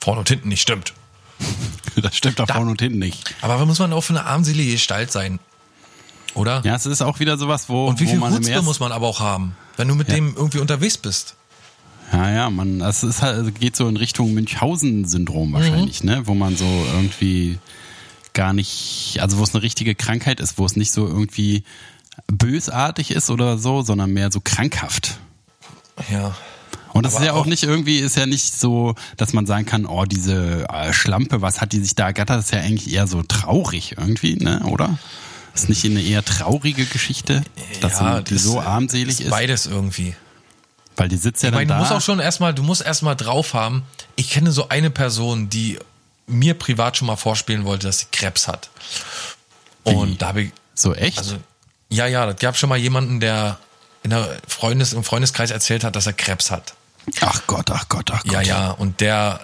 [0.03, 0.93] vorne und hinten nicht stimmt.
[1.95, 3.35] Das stimmt da vorne und hinten nicht.
[3.41, 5.37] Aber was muss man auch für eine armselige Gestalt sein?
[6.33, 6.61] Oder?
[6.65, 9.05] Ja, es ist auch wieder sowas, wo, Und wie wo viel ersten- muss man aber
[9.07, 10.15] auch haben, wenn du mit Ja.
[10.15, 11.35] dem irgendwie unterwegs bist?
[12.11, 16.23] Ja, ja, man, das ist halt, also geht so in Richtung Münchhausen-Syndrom wahrscheinlich, ne?
[16.25, 17.59] Wo man so irgendwie
[18.33, 21.63] gar nicht, also wo es eine richtige Krankheit ist, wo es nicht so irgendwie
[22.27, 25.19] bösartig ist oder so, sondern mehr so krankhaft.
[26.11, 26.35] Ja.
[26.93, 29.45] Und das Aber ist ja auch, auch- nicht irgendwie, ist ja nicht so, dass man
[29.45, 32.37] sagen kann, oh, diese äh, Schlampe, was hat die sich da ergattert?
[32.37, 34.97] Das ist ja eigentlich eher so traurig irgendwie, ne, oder?
[35.55, 37.43] Ist nicht eine eher traurige Geschichte,
[37.81, 39.29] dass ja, die das so armselig ist?
[39.29, 40.15] Beides irgendwie.
[40.95, 41.79] Weil die sitzt ja Ich dann meine, du da.
[41.79, 43.83] musst auch schon erstmal, du musst erstmal drauf haben.
[44.15, 45.79] Ich kenne so eine Person, die
[46.27, 48.69] mir privat schon mal vorspielen wollte, dass sie Krebs hat.
[49.83, 51.17] Und da habe ich, so echt?
[51.17, 51.37] also,
[51.89, 53.57] ja, ja, das gab schon mal jemanden, der
[54.03, 56.73] in der Freundes, im Freundeskreis erzählt hat, dass er Krebs hat.
[57.21, 58.31] Ach Gott, ach Gott, ach Gott.
[58.31, 59.41] Ja, ja, und der,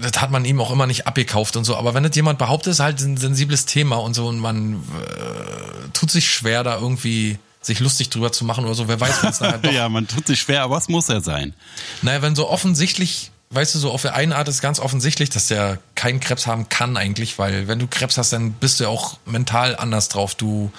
[0.00, 1.76] das hat man ihm auch immer nicht abgekauft und so.
[1.76, 5.88] Aber wenn das jemand behauptet, ist halt ein sensibles Thema und so und man äh,
[5.92, 8.88] tut sich schwer, da irgendwie sich lustig drüber zu machen oder so.
[8.88, 11.54] Wer weiß, es nachher doch ja, man tut sich schwer, aber es muss ja sein.
[12.02, 15.48] Naja, wenn so offensichtlich, weißt du, so auf der einen Art ist ganz offensichtlich, dass
[15.48, 18.90] der keinen Krebs haben kann eigentlich, weil wenn du Krebs hast, dann bist du ja
[18.90, 20.34] auch mental anders drauf.
[20.34, 20.70] Du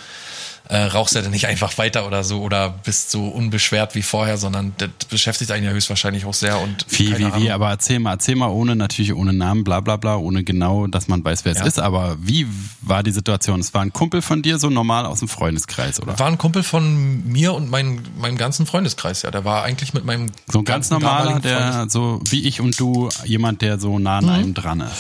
[0.68, 4.38] äh, rauchst ja dann nicht einfach weiter oder so oder bist so unbeschwert wie vorher,
[4.38, 8.14] sondern das beschäftigt einen ja höchstwahrscheinlich auch sehr und Wie, wie, wie, aber erzähl mal,
[8.14, 11.52] erzähl mal ohne, natürlich ohne Namen, bla bla bla, ohne genau, dass man weiß, wer
[11.52, 11.66] es Ja.
[11.66, 12.48] ist, aber wie
[12.82, 13.60] war die Situation?
[13.60, 16.18] Es war ein Kumpel von dir, so normal aus dem Freundeskreis, oder?
[16.18, 19.32] War ein Kumpel von mir und mein, meinem ganzen Freundeskreis, ja.
[19.32, 23.10] Der war eigentlich mit meinem So ein ganz normaler, der so wie ich und du,
[23.24, 24.30] jemand, der so nah Mhm.
[24.30, 24.94] an einem dran ist.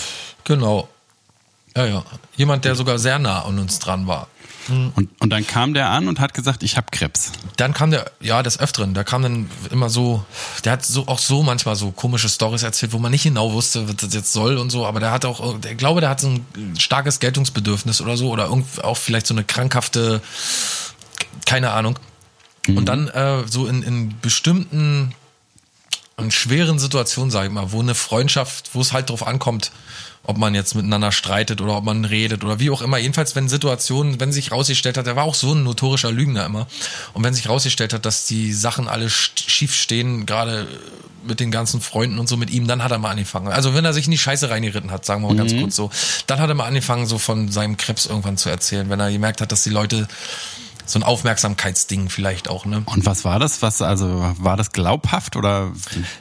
[0.44, 0.88] Genau.
[1.76, 2.04] Ja, ja.
[2.38, 4.28] Jemand, der sogar sehr nah an uns dran war.
[4.68, 7.32] Und, und dann kam der an und hat gesagt, ich habe Krebs.
[7.58, 10.26] Dann kam der, ja, des Öfteren, der kam dann immer so,
[10.64, 13.88] der hat so auch so manchmal so komische Stories erzählt, wo man nicht genau wusste,
[13.88, 16.30] was das jetzt soll und so, aber der hat auch, ich glaube, der hat so
[16.30, 20.22] ein starkes Geltungsbedürfnis oder so, oder irgend, auch vielleicht so eine krankhafte,
[21.46, 22.00] keine Ahnung.
[22.68, 25.14] Und dann äh, so in, in bestimmten
[26.18, 29.72] in schweren Situationen, sag ich mal, wo eine Freundschaft, wo es halt drauf ankommt,
[30.28, 32.98] ob man jetzt miteinander streitet oder ob man redet oder wie auch immer.
[32.98, 36.68] Jedenfalls, wenn Situationen, wenn sich rausgestellt hat, er war auch so ein notorischer Lügner immer.
[37.14, 40.68] Und wenn sich rausgestellt hat, dass die Sachen alle schief stehen, gerade
[41.28, 43.48] mit den ganzen Freunden und so mit ihm, dann hat er mal angefangen.
[43.48, 45.38] Also wenn er sich in die Scheiße reingeritten hat, sagen wir mal mhm.
[45.38, 45.90] ganz kurz so,
[46.28, 49.42] dann hat er mal angefangen, so von seinem Krebs irgendwann zu erzählen, wenn er gemerkt
[49.42, 50.08] hat, dass die Leute
[50.86, 52.84] so ein Aufmerksamkeitsding vielleicht auch, ne?
[52.86, 53.62] Und was war das?
[53.62, 55.72] Was, also, war das glaubhaft oder?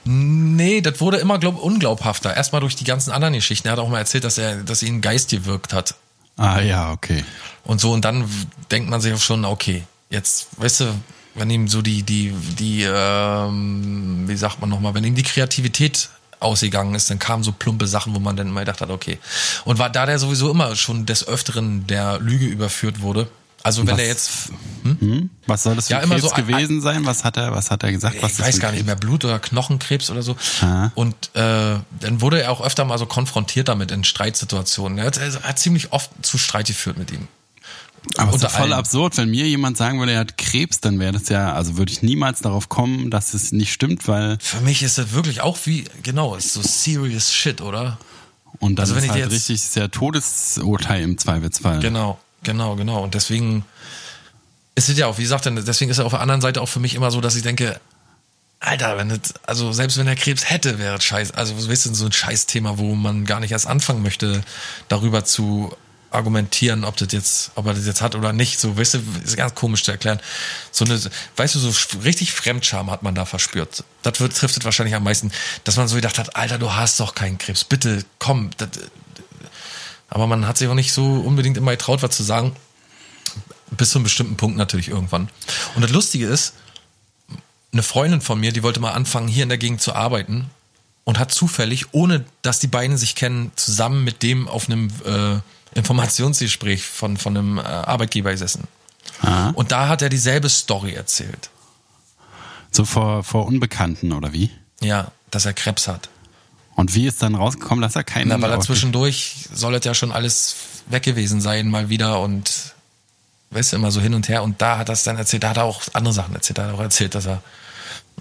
[0.04, 2.36] Nee, das wurde immer glaub, unglaubhafter.
[2.36, 3.68] Erstmal durch die ganzen anderen Geschichten.
[3.68, 5.94] Er hat auch mal erzählt, dass er, dass ihn Geist gewirkt hat.
[6.36, 7.24] Ah, ja, okay.
[7.64, 8.28] Und so, und dann
[8.70, 10.94] denkt man sich auch schon, okay, jetzt, weißt du,
[11.34, 16.08] wenn ihm so die, die, die, ähm, wie sagt man nochmal, wenn ihm die Kreativität
[16.40, 19.18] ausgegangen ist, dann kamen so plumpe Sachen, wo man dann immer gedacht hat, okay.
[19.64, 23.28] Und war da der sowieso immer schon des Öfteren der Lüge überführt wurde,
[23.64, 24.52] also wenn was, er jetzt
[24.82, 24.96] hm?
[25.00, 25.30] hm?
[25.46, 27.06] was soll das für ja, Krebs so gewesen sein?
[27.06, 28.16] Was hat er was hat er gesagt?
[28.20, 30.36] Was ich weiß gar nicht mehr Blut oder Knochenkrebs oder so.
[30.60, 30.92] Aha.
[30.94, 34.98] Und äh, dann wurde er auch öfter mal so konfrontiert damit in Streitsituationen.
[34.98, 37.26] Er hat, er hat ziemlich oft zu Streit geführt mit ihm.
[38.18, 41.12] Aber es ist voll absurd, wenn mir jemand sagen würde, er hat Krebs, dann wäre
[41.12, 44.36] das ja, also würde ich niemals darauf kommen, dass es nicht stimmt, weil.
[44.40, 47.98] Für mich ist das wirklich auch wie, genau, ist so serious shit, oder?
[48.58, 51.80] Und dann also wenn ist halt jetzt, richtig, ist ja Todesurteil im Zweifelsfall.
[51.80, 52.18] Genau.
[52.44, 53.02] Genau, genau.
[53.02, 53.64] Und deswegen
[54.74, 56.80] ist es ja auch, wie gesagt, deswegen ist er auf der anderen Seite auch für
[56.80, 57.80] mich immer so, dass ich denke,
[58.60, 61.36] Alter, wenn das, also selbst wenn er Krebs hätte, wäre es scheiße.
[61.36, 64.42] Also, was weißt du, so ein Scheißthema, wo man gar nicht erst anfangen möchte,
[64.88, 65.76] darüber zu
[66.10, 68.58] argumentieren, ob das jetzt, ob er das jetzt hat oder nicht.
[68.60, 70.20] So, weißt du, ist ganz komisch zu erklären.
[70.70, 70.98] So eine,
[71.36, 73.84] weißt du, so richtig Fremdscham hat man da verspürt.
[74.02, 75.32] Das wird, trifft es wahrscheinlich am meisten,
[75.64, 77.64] dass man so gedacht hat, Alter, du hast doch keinen Krebs.
[77.64, 78.68] Bitte, komm, das,
[80.08, 82.54] aber man hat sich auch nicht so unbedingt immer getraut, was zu sagen.
[83.70, 85.28] Bis zu einem bestimmten Punkt natürlich irgendwann.
[85.74, 86.54] Und das Lustige ist,
[87.72, 90.48] eine Freundin von mir, die wollte mal anfangen, hier in der Gegend zu arbeiten
[91.02, 95.40] und hat zufällig, ohne dass die beiden sich kennen, zusammen mit dem auf einem äh,
[95.76, 98.68] Informationsgespräch von, von einem äh, Arbeitgeber gesessen.
[99.20, 99.50] Aha.
[99.50, 101.50] Und da hat er dieselbe Story erzählt.
[102.70, 104.50] So vor, vor Unbekannten, oder wie?
[104.80, 106.08] Ja, dass er Krebs hat.
[106.74, 108.28] Und wie ist dann rausgekommen, dass er keinen.
[108.28, 110.56] Na, weil er zwischendurch soll es ja schon alles
[110.88, 112.74] weg gewesen sein, mal wieder und
[113.50, 114.42] weißt du, immer so hin und her.
[114.42, 116.58] Und da hat er es dann erzählt, da hat er auch andere Sachen erzählt.
[116.58, 117.42] Da hat er auch erzählt, dass er,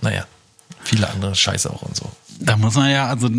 [0.01, 0.26] naja,
[0.84, 2.12] viele andere Scheiße auch und so.
[2.39, 3.30] Da muss man ja, also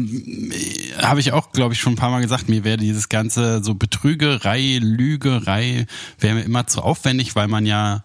[1.03, 3.75] habe ich auch, glaube ich, schon ein paar Mal gesagt, mir wäre dieses ganze so
[3.75, 5.87] Betrügerei, Lügerei,
[6.19, 8.03] wäre mir immer zu aufwendig, weil man ja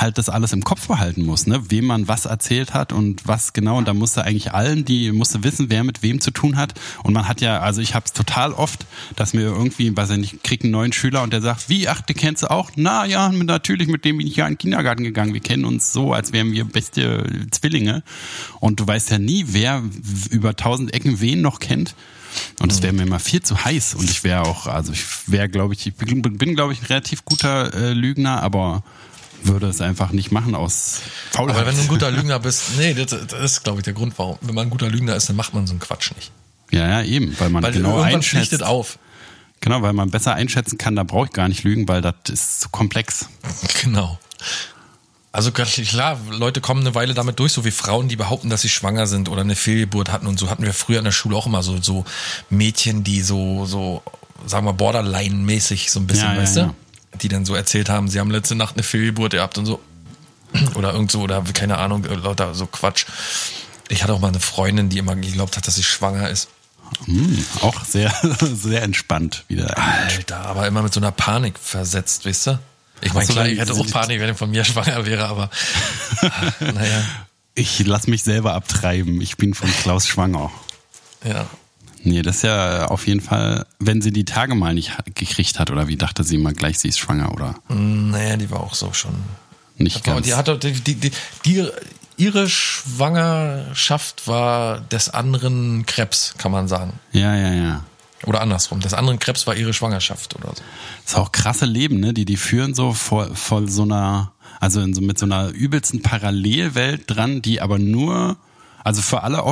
[0.00, 1.62] halt das alles im Kopf behalten muss, ne?
[1.70, 3.78] Wem man was erzählt hat und was genau.
[3.78, 6.74] Und da musste eigentlich allen, die musste wissen, wer mit wem zu tun hat.
[7.02, 8.86] Und man hat ja, also ich habe es total oft,
[9.16, 12.00] dass mir irgendwie, weiß ich nicht, krieg einen neuen Schüler und der sagt, wie, ach,
[12.00, 12.70] den kennst du auch?
[12.76, 15.34] Na ja, natürlich, mit dem bin ich ja in den Kindergarten gegangen.
[15.34, 18.02] Wir kennen uns so, als wären wir beste Zwillinge.
[18.60, 19.82] Und du weißt ja nie, wer
[20.30, 21.94] über tausend Ecken wen noch kennt.
[22.60, 23.94] Und es wäre mir immer viel zu heiß.
[23.94, 26.86] Und ich wäre auch, also ich wäre, glaube ich, ich bin, bin glaube ich, ein
[26.86, 28.82] relativ guter äh, Lügner, aber
[29.42, 31.56] würde es einfach nicht machen aus Faulheit.
[31.56, 34.14] Aber wenn du ein guter Lügner bist, nee, das, das ist, glaube ich, der Grund,
[34.18, 34.38] warum.
[34.40, 36.32] Wenn man ein guter Lügner ist, dann macht man so einen Quatsch nicht.
[36.70, 38.62] Ja, ja, eben, weil man weil genau einschätzt.
[38.62, 38.98] auf.
[39.60, 42.60] Genau, weil man besser einschätzen kann, da brauche ich gar nicht lügen, weil das ist
[42.60, 43.28] zu komplex.
[43.82, 44.18] Genau.
[45.32, 48.68] Also klar, Leute kommen eine Weile damit durch, so wie Frauen, die behaupten, dass sie
[48.68, 51.46] schwanger sind oder eine Fehlgeburt hatten und so hatten wir früher in der Schule auch
[51.46, 52.04] immer so, so
[52.50, 54.02] Mädchen, die so, so,
[54.46, 56.68] sagen wir, Borderline-mäßig so ein bisschen, ja, weißt ja, du?
[56.70, 56.74] Ja
[57.14, 59.80] die dann so erzählt haben, sie haben letzte Nacht eine Fehlgeburt gehabt und so.
[60.74, 63.06] Oder irgend so, oder keine Ahnung, lauter so Quatsch.
[63.88, 66.48] Ich hatte auch mal eine Freundin, die immer geglaubt hat, dass sie schwanger ist.
[67.04, 69.76] Hm, auch sehr, sehr entspannt wieder.
[69.76, 72.58] Alter, aber immer mit so einer Panik versetzt, weißt du?
[73.00, 75.50] Ich meine, klar, ich hätte auch Panik, wenn ich von mir schwanger wäre, aber
[76.60, 77.04] naja.
[77.54, 79.20] Ich lass mich selber abtreiben.
[79.20, 80.50] Ich bin von Klaus schwanger.
[81.24, 81.46] Ja.
[82.04, 85.70] Nee, das ist ja auf jeden Fall, wenn sie die Tage mal nicht gekriegt hat,
[85.70, 87.56] oder wie dachte sie immer gleich, sie ist schwanger, oder?
[87.68, 89.14] Naja, die war auch so schon.
[89.76, 90.26] Nicht ganz.
[90.26, 91.12] Die hatte, die, die, die,
[91.44, 91.68] die,
[92.16, 96.94] ihre Schwangerschaft war des anderen Krebs, kann man sagen.
[97.12, 97.84] Ja, ja, ja.
[98.26, 98.80] Oder andersrum.
[98.80, 100.62] Des anderen Krebs war ihre Schwangerschaft oder so.
[101.04, 102.12] Das ist auch krasse Leben, ne?
[102.12, 106.02] Die, die führen so vor, vor so einer, also in so, mit so einer übelsten
[106.02, 108.36] Parallelwelt dran, die aber nur,
[108.82, 109.44] also für alle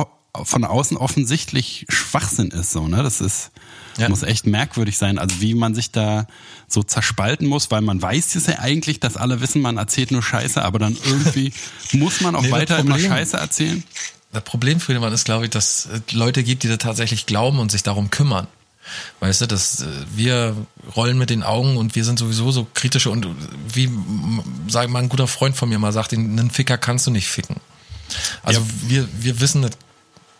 [0.43, 3.03] von außen offensichtlich Schwachsinn ist, so, ne?
[3.03, 3.51] Das ist,
[3.97, 4.09] ja.
[4.09, 5.19] muss echt merkwürdig sein.
[5.19, 6.27] Also wie man sich da
[6.67, 10.23] so zerspalten muss, weil man weiß es ja eigentlich, dass alle wissen, man erzählt nur
[10.23, 11.53] Scheiße, aber dann irgendwie
[11.93, 13.83] muss man auch nee, weiter Problem, immer Scheiße erzählen.
[14.33, 17.71] Das Problem, Friedemann, ist, glaube ich, dass es Leute gibt, die da tatsächlich glauben und
[17.71, 18.47] sich darum kümmern.
[19.19, 19.85] Weißt du, dass äh,
[20.15, 20.55] wir
[20.95, 23.27] rollen mit den Augen und wir sind sowieso so kritische und
[23.73, 23.89] wie,
[24.67, 27.57] sag mal, ein guter Freund von mir mal sagt, einen Ficker kannst du nicht ficken.
[28.43, 28.67] Also ja.
[28.87, 29.71] wir, wir wissen das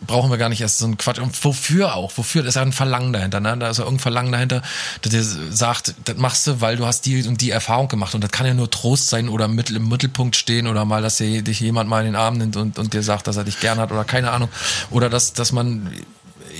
[0.06, 1.20] brauchen wir gar nicht erst so einen Quatsch.
[1.20, 2.12] Und wofür auch?
[2.18, 2.44] Wofür?
[2.44, 3.40] Da ist ja ein Verlangen dahinter.
[3.40, 3.58] Ne?
[3.58, 4.62] Da ist ja irgendein Verlangen dahinter,
[5.04, 8.14] der dir sagt, das machst du, weil du hast die und die Erfahrung gemacht.
[8.14, 11.18] Und das kann ja nur Trost sein oder mit, im Mittelpunkt stehen oder mal, dass
[11.18, 13.60] dir, dich jemand mal in den Arm nimmt und, und dir sagt, dass er dich
[13.60, 14.50] gern hat oder keine Ahnung.
[14.92, 15.92] Oder dass, dass man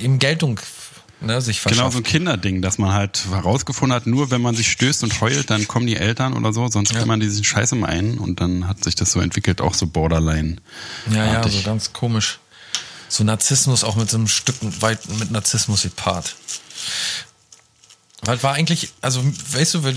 [0.02, 0.58] eben Geltung
[1.20, 1.40] ne.
[1.64, 5.20] Genau, so ein Kinderding, dass man halt herausgefunden hat, nur wenn man sich stößt und
[5.20, 7.04] heult, dann kommen die Eltern oder so, sonst ja.
[7.06, 10.56] man diesen Scheiß immer ein und dann hat sich das so entwickelt, auch so Borderline.
[11.12, 12.38] Ja, ja, so ganz komisch
[13.08, 16.36] so Narzissmus auch mit so einem Stück weit mit Narzissmus gepaart.
[18.22, 19.94] Weil war eigentlich, also weißt du, du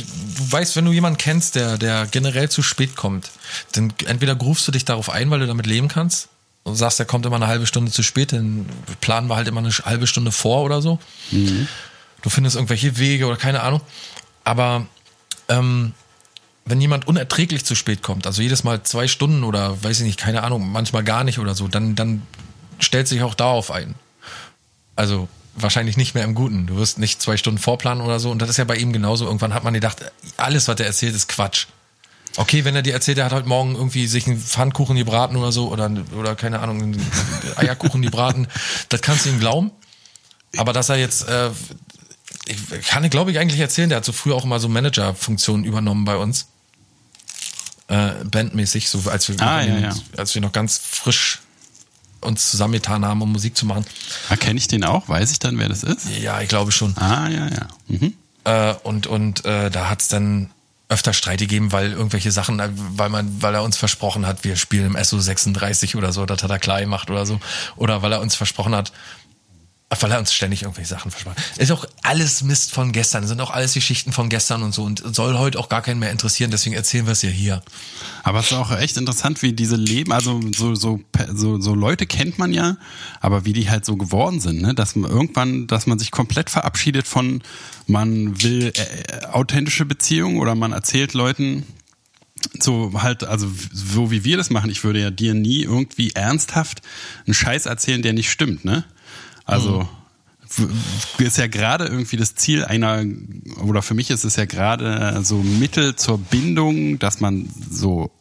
[0.52, 3.32] weißt, wenn du jemanden kennst, der, der generell zu spät kommt,
[3.74, 6.30] dann entweder rufst du dich darauf ein, weil du damit leben kannst
[6.64, 8.68] und sagst, er kommt immer eine halbe Stunde zu spät, dann
[9.02, 11.00] planen wir halt immer eine halbe Stunde vor oder so.
[11.32, 11.68] Mhm.
[12.22, 13.82] Du findest irgendwelche Wege oder keine Ahnung.
[14.44, 14.86] Aber
[15.50, 15.94] ähm,
[16.66, 20.20] wenn jemand unerträglich zu spät kommt, also jedes Mal zwei Stunden oder weiß ich nicht,
[20.20, 22.22] keine Ahnung, manchmal gar nicht oder so, dann, dann
[22.82, 23.96] stellt sich auch darauf ein.
[24.96, 26.68] Also wahrscheinlich nicht mehr im Guten.
[26.68, 28.32] Du wirst nicht zwei Stunden vorplanen oder so.
[28.32, 29.26] Und das ist ja bei ihm genauso.
[29.26, 31.68] Irgendwann hat man gedacht, alles, was er erzählt, ist Quatsch.
[32.38, 35.52] Okay, wenn er dir erzählt, er hat heute Morgen irgendwie sich einen Pfannkuchen gebraten oder
[35.52, 37.12] so oder, oder keine Ahnung, einen
[37.58, 38.48] Eierkuchen gebraten,
[38.90, 39.72] das kannst du ihm glauben.
[40.56, 41.50] Aber dass er jetzt, äh,
[42.46, 46.06] ich kann, glaube ich, eigentlich erzählen, der hat so früher auch immer so Manager-Funktionen übernommen
[46.06, 46.48] bei uns.
[47.90, 49.96] Äh, bandmäßig, so als wir, ah, ja, ja.
[50.16, 51.42] als wir noch ganz frisch
[52.22, 53.86] uns zusammengetan haben, um Musik zu machen.
[54.30, 55.10] Erkenne ich den auch?
[55.10, 56.08] Weiß ich dann, wer das ist?
[56.22, 56.96] Ja, ich glaube schon.
[56.98, 57.68] Ah, ja, ja.
[57.88, 58.14] Mhm.
[58.44, 60.50] Äh, und und äh, da hat es dann
[60.92, 64.58] öfter Streit gegeben, weil irgendwelche Sachen, äh, weil man, weil er uns versprochen hat, wir
[64.58, 67.40] spielen im SO 36 oder so, das hat er klar gemacht oder so.
[67.78, 68.92] Oder weil er uns versprochen hat,
[70.00, 71.58] weil er uns ständig irgendwelche Sachen versprochen hat.
[71.58, 75.04] Ist auch alles Mist von gestern, sind auch alles Geschichten von gestern und so und
[75.14, 77.62] soll heute auch gar keinen mehr interessieren, deswegen erzählen wir es ja hier.
[78.24, 81.02] Aber es ist auch echt interessant, wie diese leben, also so, so,
[81.34, 82.78] so, so Leute kennt man ja,
[83.20, 84.74] aber wie die halt so geworden sind, ne?
[84.74, 87.44] dass man irgendwann, dass man sich komplett verabschiedet von,
[87.86, 91.66] man will äh, authentische Beziehungen oder man erzählt Leuten,
[92.60, 96.82] so halt, also so wie wir das machen, ich würde ja dir nie irgendwie ernsthaft
[97.26, 98.86] einen Scheiß erzählen, der nicht stimmt, ne?
[99.52, 99.88] Also
[100.58, 100.70] mhm.
[101.20, 103.04] ist ja gerade irgendwie das Ziel einer,
[103.64, 108.12] oder für mich ist es ja gerade so Mittel zur Bindung, dass man so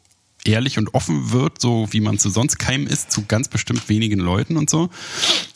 [0.44, 4.20] ehrlich und offen wird, so wie man zu sonst keinem ist, zu ganz bestimmt wenigen
[4.20, 4.90] Leuten und so.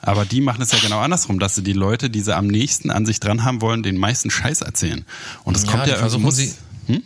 [0.00, 2.90] Aber die machen es ja genau andersrum, dass sie die Leute, die sie am nächsten
[2.90, 5.04] an sich dran haben wollen, den meisten Scheiß erzählen.
[5.44, 6.52] Und das ja, kommt ja versuchen sie.
[6.86, 7.02] Hm?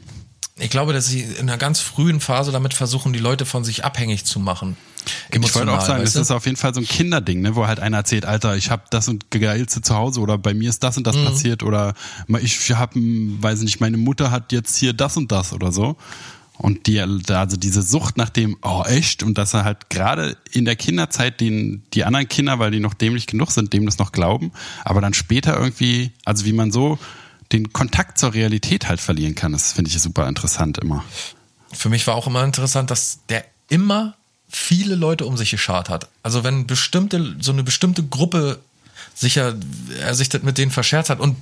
[0.56, 3.84] Ich glaube, dass sie in einer ganz frühen Phase damit versuchen, die Leute von sich
[3.84, 4.76] abhängig zu machen.
[5.30, 7.80] Ich wollte auch sagen, das ist auf jeden Fall so ein Kinderding, ne, wo halt
[7.80, 10.96] einer erzählt, Alter, ich habe das und geilste zu Hause oder bei mir ist das
[10.96, 11.24] und das mhm.
[11.24, 11.94] passiert oder
[12.40, 15.96] ich habe, weiß nicht, meine Mutter hat jetzt hier das und das oder so.
[16.59, 20.64] Und die, also diese Sucht nach dem, oh echt, und dass er halt gerade in
[20.64, 24.11] der Kinderzeit den, die anderen Kinder, weil die noch dämlich genug sind, dem das noch
[24.11, 24.50] glauben,
[24.84, 26.98] aber dann später irgendwie, also wie man so
[27.52, 31.04] den Kontakt zur Realität halt verlieren kann, das finde ich super interessant immer.
[31.72, 34.16] Für mich war auch immer interessant, dass der immer
[34.49, 36.09] viele Leute um sich geschart hat.
[36.22, 38.61] Also wenn bestimmte, so eine bestimmte Gruppe
[39.14, 39.57] sicher,
[40.01, 41.36] er sich das mit denen verscherzt hat und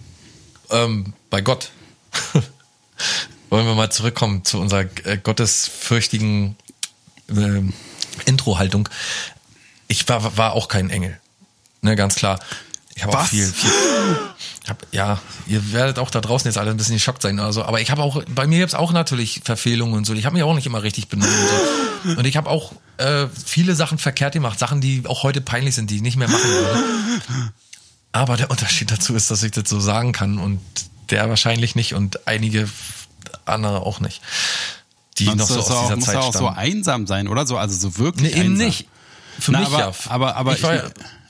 [0.71, 1.71] ähm, bei Gott
[3.51, 6.57] wollen wir mal zurückkommen zu unserer äh, gottesfürchtigen
[7.29, 7.63] äh,
[8.25, 8.89] Intro-Haltung.
[9.89, 11.21] Ich war, war auch kein Engel.
[11.83, 12.41] Ne, ganz klar.
[12.97, 13.71] Ich habe auch viel, viel
[14.69, 17.39] hab, ja, ihr werdet auch da draußen jetzt alle ein bisschen geschockt sein.
[17.39, 20.15] Also, aber ich habe auch, bei mir gibt's auch natürlich Verfehlungen und so.
[20.15, 21.57] Ich habe mich auch nicht immer richtig benommen und so.
[22.17, 25.91] Und ich habe auch äh, viele Sachen verkehrt gemacht, Sachen, die auch heute peinlich sind,
[25.91, 26.85] die ich nicht mehr machen würde.
[28.13, 30.61] Aber der Unterschied dazu ist, dass ich das so sagen kann und
[31.11, 32.69] der wahrscheinlich nicht und einige
[33.45, 34.23] andere auch nicht.
[35.19, 37.47] Die Meinst noch so aus dieser auch, Zeit muss auch so einsam sein, oder?
[37.47, 38.67] So, also so wirklich nee, eben einsam.
[38.67, 38.89] nicht.
[39.39, 39.93] Für Na, mich aber, ja.
[40.09, 40.83] Aber, aber ich, ich,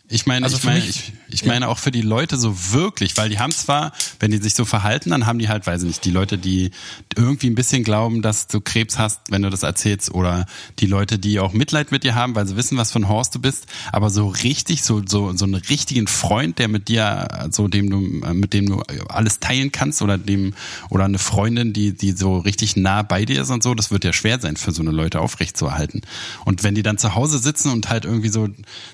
[0.08, 3.28] ich meine, also ich meine, ich, ich meine auch für die Leute so wirklich, weil
[3.28, 6.04] die haben zwar, wenn die sich so verhalten, dann haben die halt, weiß ich nicht,
[6.04, 6.70] die Leute, die
[7.16, 10.46] irgendwie ein bisschen glauben, dass du Krebs hast, wenn du das erzählst, oder
[10.78, 13.34] die Leute, die auch Mitleid mit dir haben, weil sie wissen, was für ein Horst
[13.34, 17.66] du bist, aber so richtig, so so so einen richtigen Freund, der mit dir, so
[17.66, 17.98] dem du,
[18.32, 20.54] mit dem du alles teilen kannst, oder dem
[20.88, 24.04] oder eine Freundin, die die so richtig nah bei dir ist und so, das wird
[24.04, 26.02] ja schwer sein für so eine Leute aufrechtzuerhalten.
[26.44, 28.48] Und wenn die dann zu Hause sitzen und halt irgendwie so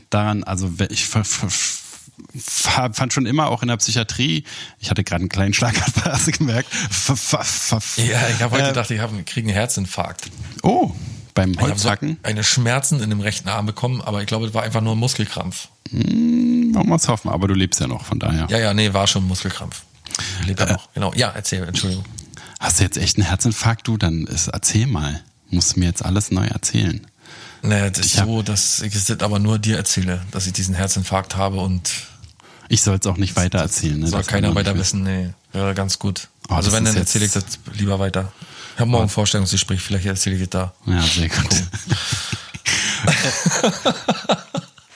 [0.08, 4.44] daran, also ich fand schon immer auch in der Psychiatrie,
[4.78, 5.74] ich hatte gerade einen kleinen Schlag
[6.04, 6.68] hast du gemerkt.
[7.96, 10.30] Ja, ich habe heute äh, gedacht, ich habe kriege einen Herzinfarkt.
[10.62, 10.92] Oh,
[11.34, 12.18] beim Holzhacken?
[12.22, 14.94] So eine Schmerzen in dem rechten Arm bekommen, aber ich glaube, es war einfach nur
[14.94, 15.68] ein Muskelkrampf.
[15.90, 18.46] Hm, wollen wir es hoffen, aber du lebst ja noch, von daher.
[18.50, 19.82] Ja, ja, nee, war schon Muskelkrampf.
[20.40, 20.92] Ich lebe ja äh, noch.
[20.92, 21.12] Genau.
[21.14, 22.04] Ja, erzähl, Entschuldigung.
[22.60, 23.96] Hast du jetzt echt einen Herzinfarkt, du?
[23.96, 25.22] Dann ist, erzähl mal.
[25.50, 27.06] Musst du mir jetzt alles neu erzählen.
[27.62, 31.36] Naja, das ist so, dass ich es aber nur dir erzähle, dass ich diesen Herzinfarkt
[31.36, 31.90] habe und
[32.68, 34.00] Ich soll es auch nicht weiter erzählen.
[34.00, 34.08] Ne?
[34.08, 35.02] soll Das keiner weiter wissen.
[35.04, 36.28] Nee, wäre ganz gut.
[36.48, 37.44] Oh, also das wenn, dann erzähle ich das
[37.74, 38.32] lieber weiter.
[38.74, 40.72] Ich habe morgen ein Vorstellungsgespräch, vielleicht erzähle ich es da.
[40.86, 41.62] Ja, sehr gut.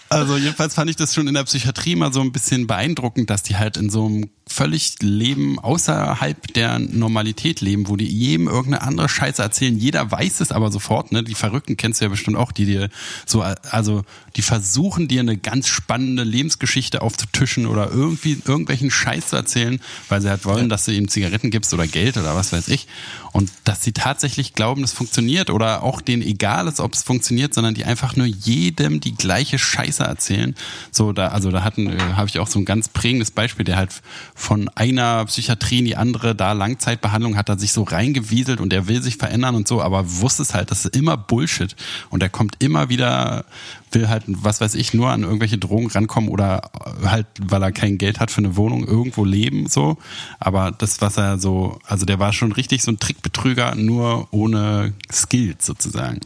[0.08, 3.42] Also jedenfalls fand ich das schon in der Psychiatrie mal so ein bisschen beeindruckend, dass
[3.42, 8.82] die halt in so einem völlig Leben außerhalb der Normalität leben, wo die jedem irgendeine
[8.82, 9.76] andere Scheiße erzählen.
[9.76, 11.24] Jeder weiß es aber sofort, ne?
[11.24, 12.88] Die Verrückten kennst du ja bestimmt auch, die dir
[13.26, 14.04] so, also
[14.36, 20.22] die versuchen dir eine ganz spannende Lebensgeschichte aufzutischen oder irgendwie irgendwelchen Scheiß zu erzählen, weil
[20.22, 22.86] sie halt wollen, dass du ihnen Zigaretten gibst oder Geld oder was weiß ich.
[23.32, 27.52] Und dass sie tatsächlich glauben, das funktioniert oder auch denen egal ist, ob es funktioniert,
[27.52, 30.54] sondern die einfach nur jedem die gleiche Scheiße erzählen.
[30.90, 33.76] So, da, also da hatten, äh, habe ich auch so ein ganz prägendes Beispiel, der
[33.76, 33.90] halt
[34.38, 38.86] von einer Psychiatrie in die andere, da Langzeitbehandlung hat er sich so reingewieselt und er
[38.86, 41.74] will sich verändern und so, aber wusste es halt, das ist immer Bullshit.
[42.10, 43.46] Und er kommt immer wieder,
[43.92, 46.70] will halt, was weiß ich, nur an irgendwelche Drogen rankommen oder
[47.02, 49.96] halt, weil er kein Geld hat für eine Wohnung, irgendwo leben, so.
[50.38, 54.92] Aber das, was er so, also der war schon richtig so ein Trickbetrüger, nur ohne
[55.10, 56.20] Skills sozusagen.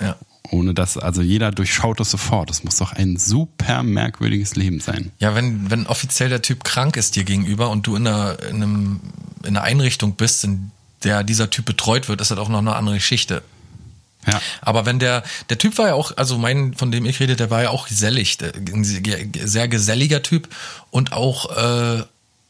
[0.00, 0.16] Ja.
[0.52, 2.50] Ohne das, also jeder durchschaut das sofort.
[2.50, 5.10] Das muss doch ein super merkwürdiges Leben sein.
[5.18, 8.56] Ja, wenn, wenn offiziell der Typ krank ist dir gegenüber und du in einer, in,
[8.56, 9.00] einem,
[9.44, 10.70] in einer Einrichtung bist, in
[11.04, 13.42] der dieser Typ betreut wird, ist das auch noch eine andere Geschichte.
[14.26, 14.42] Ja.
[14.60, 17.50] Aber wenn der, der Typ war ja auch, also mein, von dem ich rede, der
[17.50, 20.48] war ja auch gesellig, ein sehr geselliger Typ
[20.90, 22.04] und auch äh,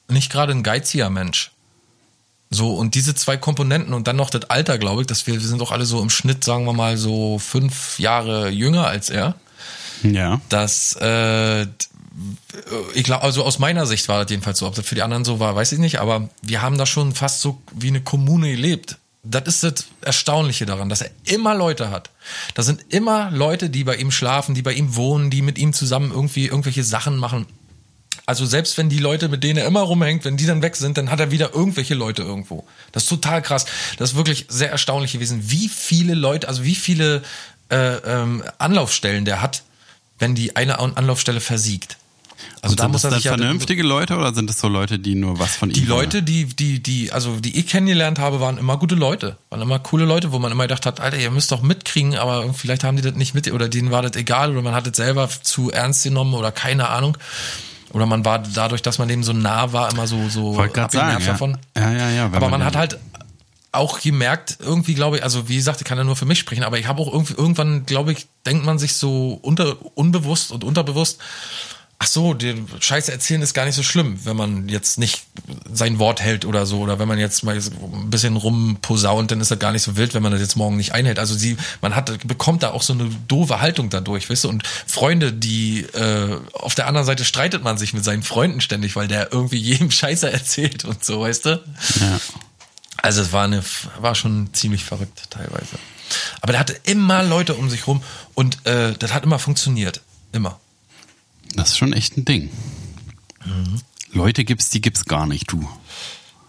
[0.09, 1.53] nicht gerade ein geiziger Mensch.
[2.55, 5.41] So, und diese zwei Komponenten und dann noch das Alter, glaube ich, dass wir, wir
[5.41, 9.35] sind doch alle so im Schnitt, sagen wir mal, so fünf Jahre jünger als er.
[10.03, 10.41] Ja.
[10.49, 11.67] dass äh,
[12.95, 14.67] ich glaube, also aus meiner Sicht war das jedenfalls so.
[14.67, 17.15] Ob das für die anderen so war, weiß ich nicht, aber wir haben da schon
[17.15, 18.99] fast so wie eine Kommune gelebt.
[19.25, 22.11] Das ist das Erstaunliche daran, dass er immer Leute hat.
[22.55, 25.73] Da sind immer Leute, die bei ihm schlafen, die bei ihm wohnen, die mit ihm
[25.73, 27.47] zusammen irgendwie irgendwelche Sachen machen.
[28.27, 30.97] Also selbst wenn die Leute, mit denen er immer rumhängt, wenn die dann weg sind,
[30.97, 32.65] dann hat er wieder irgendwelche Leute irgendwo.
[32.93, 33.67] Das ist total krass.
[33.99, 37.23] Das ist wirklich sehr erstaunlich gewesen, wie viele Leute, also wie viele
[37.71, 39.63] äh, ähm, Anlaufstellen der hat,
[40.19, 41.97] wenn die eine An- Anlaufstelle versiegt.
[42.61, 44.69] Also Und da sind muss das er dann ja vernünftige Leute oder sind das so
[44.69, 46.05] Leute, die nur was von die ihm wollen?
[46.05, 49.37] Leute, die, die, die, also die ich kennengelernt habe, waren immer gute Leute.
[49.51, 52.53] Waren immer coole Leute, wo man immer gedacht hat, Alter, ihr müsst doch mitkriegen, aber
[52.55, 54.97] vielleicht haben die das nicht mit oder denen war das egal oder man hat es
[54.97, 57.17] selber zu ernst genommen oder keine Ahnung.
[57.93, 61.27] Oder man war dadurch, dass man dem so nah war, immer so, so sagen, abgenervt
[61.27, 61.33] ja.
[61.33, 61.59] davon.
[61.77, 62.99] Ja, ja, ja, wenn Aber man man, hat halt
[63.73, 66.63] auch gemerkt, irgendwie glaube ich, also wie gesagt, ich kann ja nur für mich sprechen,
[66.63, 70.63] aber ich habe auch irgendwie, irgendwann, glaube ich, denkt man sich so unter, unbewusst und
[70.63, 71.19] unterbewusst,
[72.03, 75.23] ach so, der Scheiße erzählen ist gar nicht so schlimm, wenn man jetzt nicht
[75.73, 79.53] sein Wort hält oder so, oder wenn man jetzt mal ein bisschen rumposaunt, dann ist
[79.53, 81.21] das gar nicht so wild, wenn man das jetzt morgen nicht einhält.
[81.21, 84.65] Also sie, man hat, bekommt da auch so eine doofe Haltung dadurch, weißt du, und
[84.85, 89.07] Freunde, die, äh, auf der anderen Seite streitet man sich mit seinen Freunden ständig, weil
[89.07, 91.51] der irgendwie jedem Scheiße erzählt und so, weißt du?
[92.01, 92.21] Ja.
[92.97, 93.63] Also es war eine,
[94.01, 95.79] war schon ziemlich verrückt teilweise.
[96.41, 98.03] Aber der hatte immer Leute um sich rum
[98.35, 100.01] und äh, das hat immer funktioniert.
[100.33, 100.59] Immer.
[101.55, 102.51] Das ist schon echt ein Ding.
[104.13, 105.69] Leute gibt's, die gibt's gar nicht, du.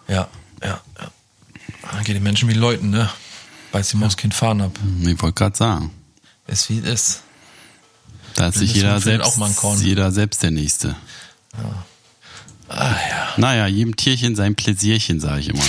[0.07, 0.27] Ja,
[0.61, 1.11] ja, ja.
[1.91, 3.09] Dann geht die Menschen wie Leuten, ne?
[3.71, 4.77] Beißt die Maus kein Fahren ab.
[5.01, 5.91] Ich wollte gerade sagen.
[6.47, 7.23] Ist wie es ist.
[8.35, 9.79] Da ist sich jeder selbst, auch mal ein Korn.
[9.81, 10.95] jeder selbst der Nächste.
[12.67, 13.33] Ah ja.
[13.37, 15.63] Naja, jedem Tierchen sein Pläsierchen, sage ich immer.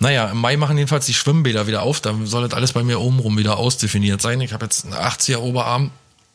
[0.00, 2.00] Naja, im Mai machen jedenfalls die Schwimmbäder wieder auf.
[2.00, 4.40] Da soll das alles bei mir obenrum wieder ausdefiniert sein.
[4.40, 5.90] Ich habe jetzt einen 80er Oberarm.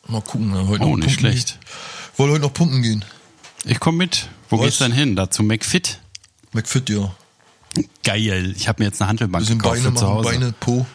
[0.07, 0.51] Mal gucken.
[0.51, 0.67] ne?
[0.67, 1.59] Heute Oh, noch nicht pumpen schlecht.
[2.15, 3.03] Wollen heute noch pumpen gehen.
[3.65, 4.29] Ich komme mit.
[4.49, 4.65] Wo Was?
[4.65, 5.15] geht's denn hin?
[5.15, 5.99] Da zu McFit?
[6.53, 7.11] McFit, ja.
[8.03, 8.53] Geil.
[8.55, 10.29] Ich habe mir jetzt eine Handelbank Bisschen gekauft Beine zu Hause.
[10.29, 10.85] Beine, Po,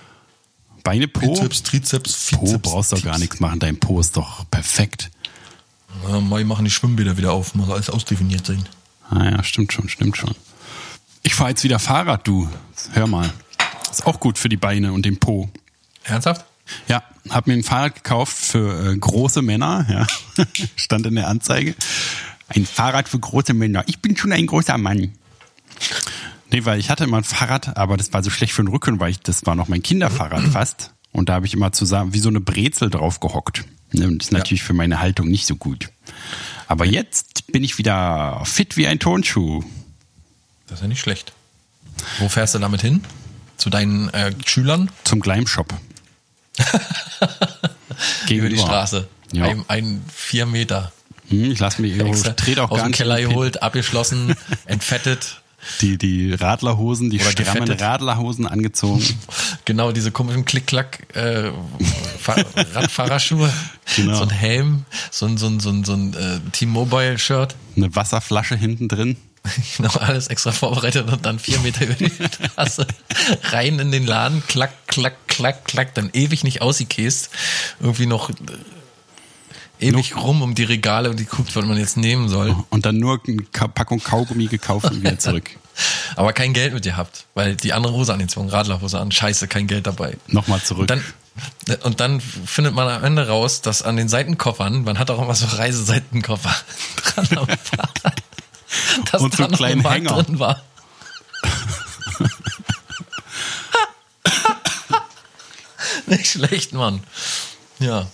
[0.84, 1.20] Beine, Po?
[1.32, 2.62] Bizeps, Trizeps, Po Bizeps.
[2.62, 3.58] brauchst doch gar nichts machen.
[3.58, 5.10] Dein Po ist doch perfekt.
[6.08, 8.64] Im Mai machen die Schwimmbäder wieder auf, muss alles ausdefiniert sein.
[9.10, 10.34] Ah ja, stimmt schon, stimmt schon.
[11.22, 12.48] Ich fahr jetzt wieder Fahrrad, du.
[12.92, 13.32] Hör mal.
[13.90, 15.48] Ist auch gut für die Beine und den Po.
[16.04, 16.44] Ernsthaft?
[16.88, 20.44] Ja, hab mir ein Fahrrad gekauft für äh, große Männer, ja.
[20.76, 21.74] Stand in der Anzeige.
[22.48, 23.84] Ein Fahrrad für große Männer.
[23.86, 25.12] Ich bin schon ein großer Mann.
[26.52, 28.98] Nee, weil ich hatte immer ein Fahrrad, aber das war so schlecht für den Rücken,
[29.00, 30.92] weil ich, das war noch mein Kinderfahrrad fast.
[31.12, 33.64] Und da habe ich immer zusammen wie so eine Brezel drauf gehockt.
[33.92, 35.90] Ne, Und das ist natürlich für meine Haltung nicht so gut.
[36.68, 39.64] Aber jetzt bin ich wieder fit wie ein Turnschuh.
[40.70, 41.32] Das ist ja nicht schlecht.
[42.18, 43.04] Wo fährst du damit hin?
[43.56, 44.90] Zu deinen äh, Schülern?
[45.04, 45.74] Zum Gleimshop.
[48.30, 49.08] Über die Straße.
[49.32, 49.44] Ja.
[49.44, 50.92] Ein, ein vier Meter.
[51.28, 55.40] Hm, ich lass mich, ich trete auch aus gar dem Keller geholt, abgeschlossen, entfettet.
[55.82, 57.82] Die, die Radlerhosen, die Oder strammen gefettet.
[57.82, 59.04] Radlerhosen angezogen.
[59.66, 61.52] Genau, diese komischen Klick-Klack äh,
[62.18, 62.42] Fahr
[62.74, 63.52] Radfahrerschuhe,
[63.94, 64.16] Genau.
[64.16, 67.54] so ein Helm, so ein, so ein, so ein, so ein äh, T-Mobile-Shirt.
[67.76, 69.16] Eine Wasserflasche hinten drin.
[69.76, 72.86] Genau, alles extra vorbereitet und dann vier Meter über die Straße
[73.44, 77.30] rein in den Laden, klack, klack, klack, klack, dann ewig nicht ausgekäst,
[77.80, 78.34] irgendwie noch äh,
[79.80, 82.54] ewig rum um die Regale und die guckt, was man jetzt nehmen soll.
[82.68, 85.50] Und dann nur eine Packung Kaugummi gekauft und wieder zurück.
[86.16, 89.86] Aber kein Geld mit gehabt, weil die andere Hose angezogen, Radlerhose an, scheiße, kein Geld
[89.86, 90.16] dabei.
[90.26, 90.86] Nochmal zurück.
[90.86, 91.02] Dann,
[91.84, 95.34] und dann findet man am Ende raus, dass an den Seitenkoffern, man hat auch immer
[95.34, 96.54] so Reiseseitenkoffer
[97.02, 98.09] dran am Fahrrad,
[99.12, 100.22] dass Und so da noch kleinen ein Mark Hänger.
[100.22, 100.62] drin war.
[106.06, 107.00] Nicht schlecht, Mann.
[107.78, 108.06] Ja,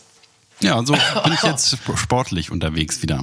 [0.60, 3.22] ja, so bin ich jetzt sp- sportlich unterwegs wieder.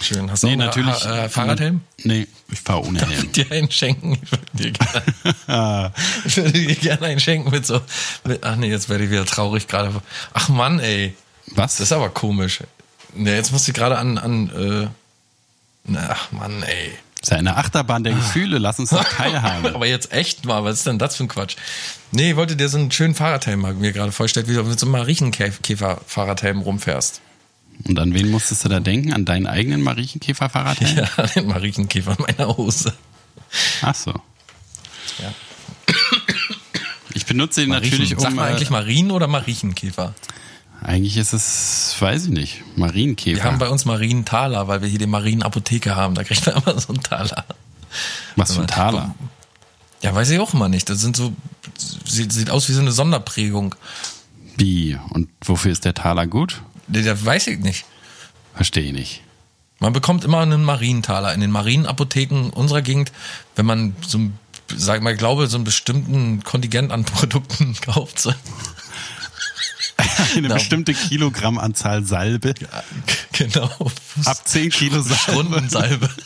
[0.00, 0.30] schön.
[0.30, 1.04] Hast du Nee, auch einen natürlich.
[1.04, 1.80] äh, Fahrradhelm?
[2.02, 3.32] Nee, ich fahre ohne Darf ich Helm.
[3.32, 4.18] dir einen schenken?
[4.20, 5.92] Ich würde dir gerne,
[6.24, 7.80] ich würde dir gerne einen schenken mit so.
[8.24, 10.00] Mit, ach nee, jetzt werde ich wieder traurig gerade.
[10.32, 11.14] Ach Mann, ey.
[11.48, 11.76] Was?
[11.76, 12.60] Das ist aber komisch.
[13.14, 14.88] Ne, jetzt muss ich gerade an, an äh,
[15.96, 16.90] ach Mann, ey.
[17.20, 18.58] Das ist ja eine Achterbahn der Gefühle.
[18.58, 19.74] Lass uns doch teilhaben.
[19.74, 21.56] aber jetzt echt mal, was ist denn das für ein Quatsch?
[22.12, 24.78] Nee, ich wollte dir so einen schönen Fahrradhelm mal mir gerade vorstellen, wie du mit
[24.78, 27.20] so einem Marienkäfer-Fahrradhelm rumfährst.
[27.84, 29.12] Und an wen musstest du da denken?
[29.12, 30.96] An deinen eigenen Marienkäfer-Fahrradhelm?
[31.16, 32.92] Ja, den Marienkäfer in meiner Hose.
[33.82, 34.12] Ach so.
[35.18, 35.32] Ja.
[37.14, 37.90] Ich benutze ihn Mariechen.
[37.92, 38.20] natürlich um.
[38.22, 40.14] Sag mal äh, eigentlich Marien oder Marienkäfer?
[40.82, 43.36] Eigentlich ist es, weiß ich nicht, Marienkäfer.
[43.36, 46.14] Wir haben bei uns Marientaler, weil wir hier die Marienapotheke haben.
[46.14, 47.44] Da kriegt man immer so einen Taler.
[48.36, 49.14] Was für ein Taler.
[50.02, 50.88] Ja, weiß ich auch immer nicht.
[50.88, 51.32] Das sind so,
[52.04, 53.74] sieht, sieht aus wie so eine Sonderprägung.
[54.56, 54.98] Wie?
[55.10, 56.62] Und wofür ist der Taler gut?
[56.88, 57.84] Nee, Das weiß ich nicht.
[58.54, 59.22] Verstehe ich nicht.
[59.78, 63.12] Man bekommt immer einen Marientaler in den Marienapotheken unserer Gegend,
[63.56, 64.38] wenn man so ein,
[64.74, 68.18] sag mal, ich glaube, so einen bestimmten Kontingent an Produkten kauft.
[68.18, 68.32] So.
[70.32, 70.54] Eine Genau.
[70.54, 72.54] bestimmte Kilogrammanzahl Salbe.
[72.60, 72.82] Ja,
[73.32, 73.70] genau.
[74.24, 75.16] Ab 10 Kilo Salbe.
[75.16, 76.08] Strundensalbe.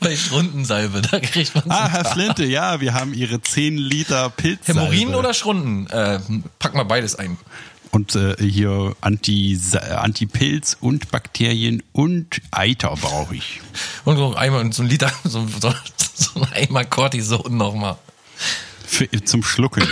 [0.00, 2.04] Bei Strundensalbe, da kriegt man Ah, Herr.
[2.04, 4.80] Flinte, ja, wir haben Ihre 10 Liter Pilzsalbe.
[4.82, 5.86] Hämorrhoiden oder Schrunden?
[5.88, 6.20] Äh,
[6.60, 7.36] pack mal beides ein.
[7.90, 9.58] Und äh, hier Anti,
[9.96, 13.60] Antipilz und Bakterien und Eiter brauche ich.
[14.04, 15.74] Und so einmal so ein Liter, so, so,
[16.14, 17.96] so ein Eimer Cortison nochmal.
[19.24, 19.82] Zum Schlucken.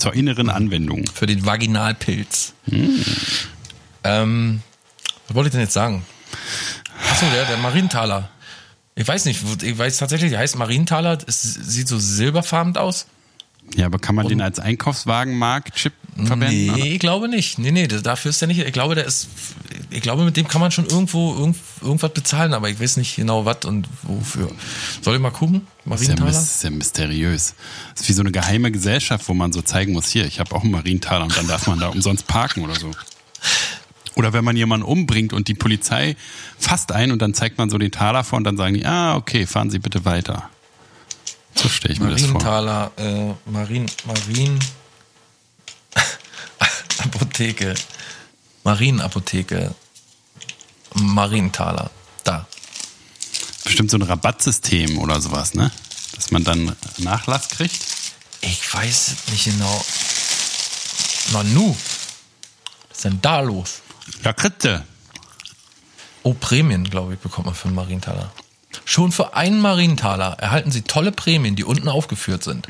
[0.00, 1.04] Zur inneren Anwendung.
[1.12, 2.54] Für den Vaginalpilz.
[4.02, 4.62] Ähm,
[5.28, 6.04] was wollte ich denn jetzt sagen?
[7.10, 8.30] Achso, der, der Marientaler.
[8.94, 11.18] Ich weiß nicht, ich weiß tatsächlich, der heißt Marientaler.
[11.26, 13.06] Es sieht so silberfarben aus.
[13.74, 16.48] Ja, aber kann man den als Einkaufswagenmarkt-Chip verwenden?
[16.48, 16.84] Nee, oder?
[16.84, 17.58] ich glaube nicht.
[17.58, 18.60] Nee, nee, dafür ist der nicht.
[18.60, 19.28] Ich glaube, der ist.
[19.90, 23.16] Ich glaube, mit dem kann man schon irgendwo irgend, irgendwas bezahlen, aber ich weiß nicht
[23.16, 24.50] genau was und wofür.
[25.02, 25.66] Soll ich mal gucken?
[25.84, 27.54] Das ist ja, mysteriös.
[27.92, 30.54] Das ist wie so eine geheime Gesellschaft, wo man so zeigen muss, hier, ich habe
[30.54, 32.90] auch einen Marientaler und dann darf man da umsonst parken oder so.
[34.14, 36.16] Oder wenn man jemanden umbringt und die Polizei
[36.58, 39.16] fasst ein und dann zeigt man so den Taler vor und dann sagen die, ah,
[39.16, 40.50] okay, fahren Sie bitte weiter.
[41.54, 42.42] So stelle ich mir das vor.
[42.42, 44.58] Marientaler, äh, Marien, Marien,
[46.98, 47.74] Apotheke,
[48.64, 49.74] Marienapotheke,
[50.94, 51.90] Marientaler,
[52.24, 52.46] da.
[53.64, 55.70] Bestimmt so ein Rabattsystem oder sowas, ne?
[56.14, 57.80] Dass man dann Nachlass kriegt.
[58.40, 59.84] Ich weiß es nicht genau.
[61.32, 61.76] Na nu,
[62.88, 63.80] was ist denn da los?
[64.24, 64.84] Ja, Kritte.
[66.22, 68.32] Oh, Prämien, glaube ich, bekommt man für einen Marientaler.
[68.84, 72.66] Schon für einen Marientaler erhalten Sie tolle Prämien, die unten aufgeführt sind.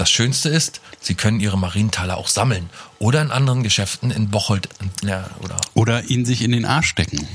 [0.00, 4.70] Das Schönste ist, Sie können Ihre Marientaler auch sammeln oder in anderen Geschäften in Bocholt
[5.02, 7.28] ja, oder Oder ihn sich in den Arsch stecken.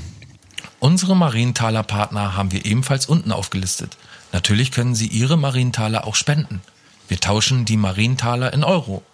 [0.80, 3.96] Unsere Marientaler Partner haben wir ebenfalls unten aufgelistet.
[4.32, 6.60] Natürlich können Sie Ihre Marientaler auch spenden.
[7.06, 9.04] Wir tauschen die Marientaler in Euro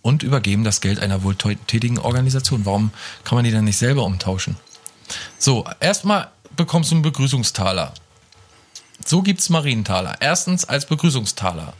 [0.00, 2.64] und übergeben das Geld einer wohltätigen Organisation.
[2.64, 2.92] Warum
[3.24, 4.56] kann man die dann nicht selber umtauschen?
[5.36, 7.92] So, erstmal bekommst du einen Begrüßungstaler.
[9.04, 10.16] So gibt's Marientaler.
[10.20, 11.74] Erstens als Begrüßungstaler.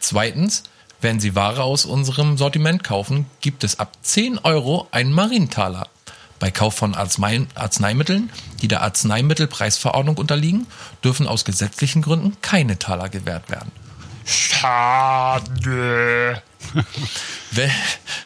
[0.00, 0.64] Zweitens,
[1.00, 5.86] wenn Sie Ware aus unserem Sortiment kaufen, gibt es ab 10 Euro einen Marientaler.
[6.38, 8.30] Bei Kauf von Arznei Arzneimitteln,
[8.62, 10.66] die der Arzneimittelpreisverordnung unterliegen,
[11.04, 13.70] dürfen aus gesetzlichen Gründen keine Taler gewährt werden.
[14.24, 14.82] Schade.
[17.50, 17.70] wenn,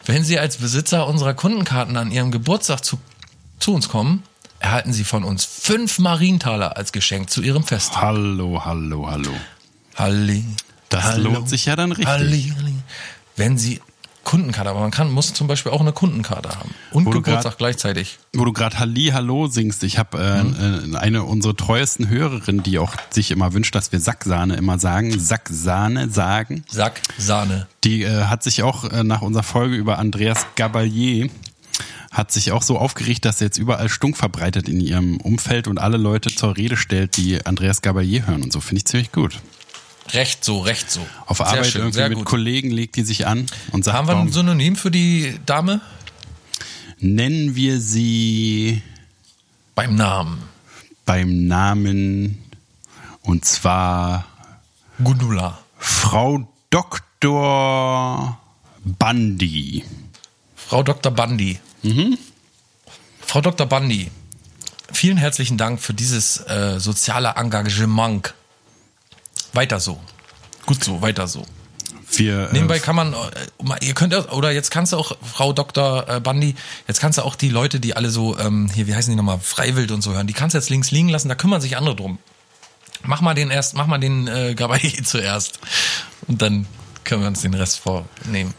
[0.05, 2.99] wenn Sie als Besitzer unserer Kundenkarten an Ihrem Geburtstag zu,
[3.59, 4.23] zu uns kommen,
[4.59, 7.97] erhalten Sie von uns fünf Marientaler als Geschenk zu Ihrem Fest.
[7.97, 9.33] Hallo, hallo, hallo.
[9.95, 10.45] Halli.
[10.97, 11.31] Das Hallo.
[11.31, 12.07] lohnt sich ja dann richtig.
[12.07, 12.73] Halli, Halli.
[13.35, 13.81] Wenn Sie
[14.23, 16.73] Kundenkarte, aber man kann, muss zum Beispiel auch eine Kundenkarte haben.
[16.91, 18.17] Und Wo Geburtstag grad- gleichzeitig.
[18.33, 22.79] Wo du gerade Halli Hallo singst, ich habe äh, äh, eine unserer treuesten Hörerinnen, die
[22.79, 26.63] auch sich immer wünscht, dass wir Sacksahne immer sagen, Sacksahne sagen.
[26.71, 27.67] Sack, Sahne.
[27.83, 31.29] Die äh, hat sich auch äh, nach unserer Folge über Andreas Gabalier
[32.11, 35.77] hat sich auch so aufgeregt, dass er jetzt überall Stunk verbreitet in ihrem Umfeld und
[35.79, 38.61] alle Leute zur Rede stellt, die Andreas Gabalier hören und so.
[38.61, 39.39] Finde ich ziemlich gut.
[40.13, 41.05] Recht so, recht so.
[41.25, 42.25] Auf Sehr Arbeit schön, irgendwie mit gut.
[42.25, 45.81] Kollegen legt die sich an und sagt, Haben wir ein Synonym für die Dame?
[46.99, 48.81] nennen wir sie
[49.75, 50.43] Beim Namen.
[51.05, 52.41] beim Namen
[53.21, 54.25] und zwar
[55.03, 55.59] Gundula.
[55.77, 58.39] Frau Dr.
[58.83, 59.83] Bandi.
[60.55, 61.11] Frau Dr.
[61.11, 61.59] Bandi.
[61.83, 62.17] Mhm.
[63.19, 63.67] Frau Dr.
[63.67, 64.09] Bandi,
[64.93, 68.33] vielen herzlichen Dank für dieses äh, soziale Engagement.
[69.55, 69.99] Weiter so.
[70.65, 71.45] Gut so, weiter so.
[72.11, 75.53] Wir, Nebenbei äh, kann man, äh, ihr könnt, auch- oder jetzt kannst du auch, Frau
[75.53, 76.07] Dr.
[76.07, 76.55] äh, Bandi,
[76.87, 79.39] jetzt kannst du auch die Leute, die alle so, ähm, hier, wie heißen die nochmal,
[79.39, 81.95] Freiwild und so hören, die kannst du jetzt links liegen lassen, da kümmern sich andere
[81.95, 82.19] drum.
[83.03, 85.59] Mach mal den erst, mach mal den äh, Gabai zuerst.
[86.27, 86.67] Und dann
[87.03, 88.53] können wir uns den Rest vornehmen.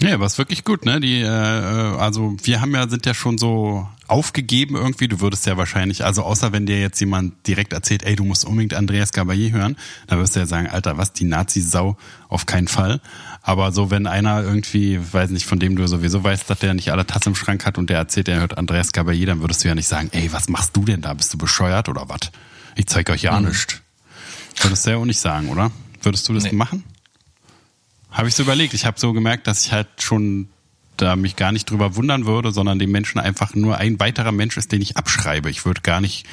[0.00, 0.98] Ja, aber ist wirklich gut, ne?
[0.98, 5.08] Die, äh, äh, also wir haben ja, sind ja schon so aufgegeben irgendwie.
[5.08, 8.44] Du würdest ja wahrscheinlich, also außer wenn dir jetzt jemand direkt erzählt, ey, du musst
[8.44, 9.76] unbedingt Andreas Gabalier hören,
[10.06, 11.96] dann wirst du ja sagen, Alter, was, die Nazi-Sau?
[12.28, 13.00] Auf keinen Fall.
[13.42, 16.92] Aber so, wenn einer irgendwie, weiß nicht, von dem du sowieso weißt, dass der nicht
[16.92, 19.68] alle Tasse im Schrank hat und der erzählt, der hört Andreas Gabalier, dann würdest du
[19.68, 21.12] ja nicht sagen, ey, was machst du denn da?
[21.14, 22.20] Bist du bescheuert oder was?
[22.74, 23.80] Ich zeig euch ja nichts.
[24.62, 25.70] Würdest du ja auch nicht sagen, oder?
[26.02, 26.52] Würdest du das Nee.
[26.52, 26.84] machen?
[28.10, 28.74] Habe ich so überlegt.
[28.74, 30.48] Ich habe so gemerkt, dass ich halt schon
[30.96, 34.56] da mich gar nicht drüber wundern würde, sondern dem Menschen einfach nur ein weiterer Mensch
[34.56, 35.50] ist, den ich abschreibe.
[35.50, 36.26] Ich würde gar nicht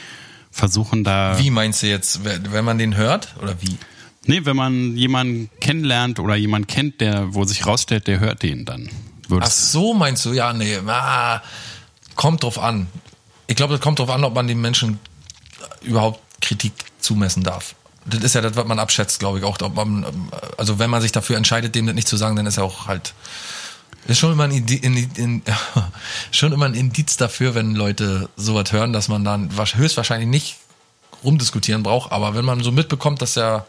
[0.51, 1.37] versuchen, da.
[1.39, 3.35] Wie meinst du jetzt, wenn man den hört?
[3.41, 3.77] Oder wie?
[4.25, 8.65] Nee, wenn man jemanden kennenlernt oder jemanden kennt, der, wo sich rausstellt, der hört den
[8.65, 8.89] dann.
[8.89, 10.33] Ach Würdest, so, meinst du?
[10.33, 10.77] Ja, nee.
[10.87, 11.41] Ah,
[12.15, 12.87] kommt drauf an.
[13.47, 14.99] Ich glaube, das kommt drauf an, ob man dem Menschen
[15.81, 17.75] überhaupt Kritik zumessen darf.
[18.09, 19.59] Das ist ja das, was man abschätzt, glaube ich auch.
[19.61, 20.05] Ob man,
[20.57, 22.87] also wenn man sich dafür entscheidet, dem das nicht zu sagen, dann ist er auch
[22.87, 23.13] halt.
[24.07, 25.41] Ist schon immer ein, Indi in, in,
[26.31, 30.57] schon immer ein Indiz dafür, wenn Leute sowas hören, dass man dann wahrsch- höchstwahrscheinlich nicht
[31.23, 32.13] rumdiskutieren braucht.
[32.13, 33.65] Aber wenn man so mitbekommt, dass er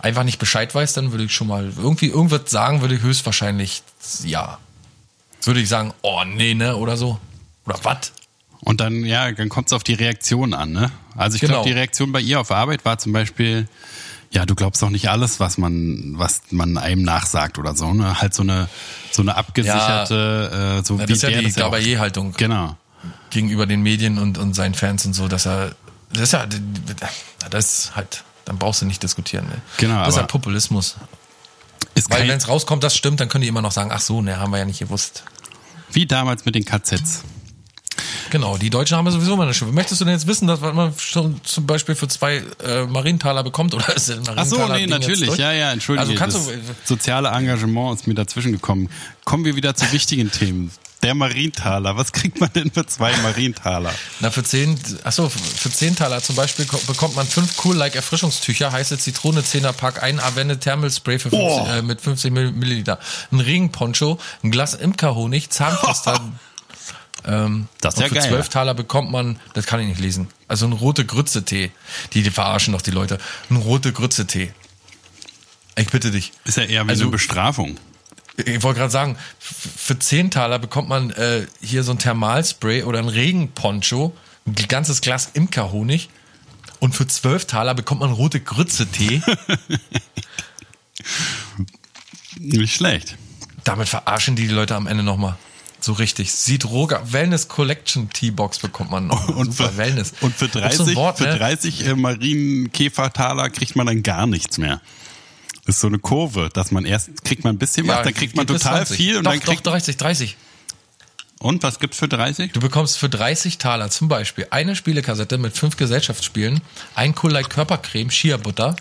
[0.00, 3.82] einfach nicht Bescheid weiß, dann würde ich schon mal irgendwie irgendwas sagen, würde ich höchstwahrscheinlich
[4.24, 4.58] ja.
[5.42, 6.76] Würde ich sagen, oh nee, ne?
[6.76, 7.20] Oder so.
[7.64, 8.12] Oder was?
[8.60, 10.90] Und dann, ja, dann kommt es auf die Reaktion an, ne?
[11.16, 11.54] Also ich Genau.
[11.54, 13.68] glaube, die Reaktion bei ihr auf Arbeit war zum Beispiel,
[14.32, 18.20] ja, du glaubst doch nicht alles, was man, was man einem nachsagt oder so, ne?
[18.20, 18.68] Halt so eine,
[19.12, 22.76] so eine abgesicherte, äh, so Ja, wie das ja der die ja auch- Gabayé-Haltung Genau.
[23.30, 25.72] gegenüber den Medien und, und seinen Fans und so, dass er.
[26.12, 26.46] Das ist ja.
[27.50, 28.24] Das ist halt.
[28.44, 29.46] Dann brauchst du nicht diskutieren.
[29.46, 29.60] Ne?
[29.78, 30.96] Genau, Das ist ja aber- Populismus.
[31.94, 34.22] Ist Weil wenn es rauskommt, das stimmt, dann können die immer noch sagen, ach so,
[34.22, 35.24] ne, haben wir ja nicht gewusst.
[35.92, 37.22] wie damals mit den KZs.
[38.30, 39.70] Genau, die Deutschen haben ja sowieso mal eine Schiff.
[39.70, 43.74] Möchtest du denn jetzt wissen, dass man schon zum Beispiel für zwei äh, Marientaler bekommt?
[43.74, 45.36] Oder ist der Ach so, nee, Ding natürlich.
[45.36, 46.06] Ja, ja, entschuldige.
[46.08, 46.52] Also kannst du,
[46.84, 48.90] soziale Engagement ist mir dazwischen gekommen.
[49.24, 50.70] Kommen wir wieder zu wichtigen Themen.
[51.02, 51.96] Der Marientaler.
[51.96, 53.92] Was kriegt man denn für zwei Marientaler?
[54.20, 57.94] Na, für 10, achso, für 10 Taler zum Beispiel ko- bekommt man 5 Cool Like
[57.94, 61.66] Erfrischungstücher, heiße Zitrone 10er Pack, ein Avenne Thermal Spray für 50, Oh.
[61.68, 62.98] äh, mit 50 Mill- Milliliter,
[63.30, 66.18] ein Regenponcho, ein Glas Imkerhonig, Zahnpasta.
[67.26, 68.28] ähm, Das ist und ja für geil.
[68.28, 71.70] 12 Taler bekommt man, das kann ich nicht lesen, also ein rote Grütze-Tee.
[72.12, 73.18] Die, die verarschen doch die Leute.
[73.50, 74.52] Ein rote Grütze-Tee.
[75.78, 76.32] Ich bitte dich.
[76.44, 77.76] Ist ja eher wie Also- eine Bestrafung.
[78.38, 82.98] Ich wollte gerade sagen, für 10 Taler bekommt man äh, hier so ein Thermalspray oder
[82.98, 84.14] ein Regenponcho,
[84.46, 86.10] ein ganzes Glas Imkerhonig.
[86.80, 89.22] Und für 12 Taler bekommt man rote Grütze-Tee.
[92.38, 93.16] Nicht schlecht.
[93.64, 95.36] Damit verarschen die die Leute am Ende nochmal.
[95.80, 96.32] So richtig.
[96.32, 99.28] Sidroga Wellness Collection Teebox bekommt man noch.
[99.28, 100.12] Und Super für, Wellness.
[100.20, 101.36] und für Auch so 30, ein Wort, für ne?
[101.38, 104.80] 30 äh, Marienkäfertaler kriegt man dann gar nichts mehr.
[105.64, 108.14] Das ist so eine Kurve, dass man erst kriegt man ein bisschen was, Ja, dann
[108.14, 108.96] kriegt man total 20.
[108.96, 110.36] viel und doch, dann kriegt doch 30, 30.
[111.38, 112.52] Und was gibt's für 30?
[112.52, 116.60] Du bekommst für 30 Taler zum Beispiel eine Spielekassette mit fünf Gesellschaftsspielen,
[116.94, 118.74] ein Cool Light Körpercreme, Shea Butter,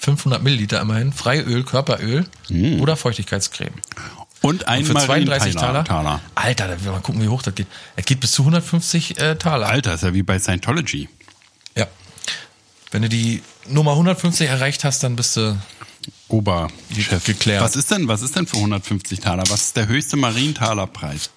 [0.00, 2.80] 500 Milliliter immerhin, Freiöl, Körperöl Mm.
[2.80, 3.72] oder Feuchtigkeitscreme.
[4.42, 5.84] Und ein Für 32 Marientaler.
[5.84, 7.66] Taler, Alter, da will man gucken, wie hoch das geht.
[7.96, 9.66] Es geht bis zu 150 äh, Taler.
[9.68, 11.08] Alter, ist ja wie bei Scientology.
[11.74, 11.86] Ja.
[12.90, 15.58] Wenn du die Nummer 150 erreicht hast, dann bist du
[16.28, 17.24] Oberchef.
[17.24, 17.62] Geklärt.
[17.62, 19.42] Was ist denn, was ist denn für 150 Taler?
[19.48, 21.30] Was ist der höchste Marientalerpreis?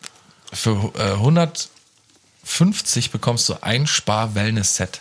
[0.51, 4.99] für äh, 150 bekommst du ein Spar-Wellness-Set.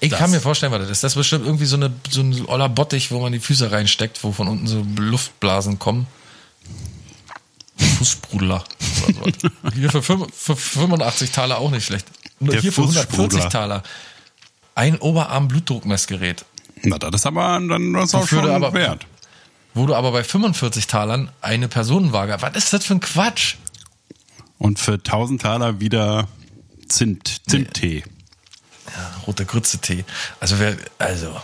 [0.00, 1.04] Ich Das- kann mir vorstellen, was das ist.
[1.04, 4.22] Das ist bestimmt irgendwie so, eine, so ein oller Bottich, wo man die Füße reinsteckt,
[4.22, 6.06] wo von unten so Luftblasen kommen.
[7.84, 8.64] Fußsprudler.
[8.78, 9.48] So.
[9.74, 12.06] Hier für, für 85 Taler auch nicht schlecht.
[12.38, 13.48] Nur Der hier für 140 Fußsprudler.
[13.50, 13.82] Taler.
[14.74, 16.44] Ein Oberarm-Blutdruckmessgerät.
[16.82, 19.06] Na, das ist aber dann das auch schon aber- wert.
[19.74, 22.36] Wo du aber bei 45 Talern eine Personenwaage.
[22.40, 23.54] Was ist das für ein Quatsch?
[24.58, 26.26] Und für 1000 Taler wieder
[26.88, 28.02] Zimt, Zimttee.
[29.26, 30.04] Roter Grütze-Tee.
[30.40, 31.40] Also wer, also.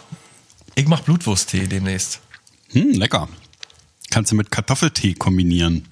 [0.74, 2.20] Ich mach Blutwursttee demnächst.
[2.72, 3.28] Hm, lecker.
[4.10, 5.86] Kannst du mit Kartoffeltee kombinieren.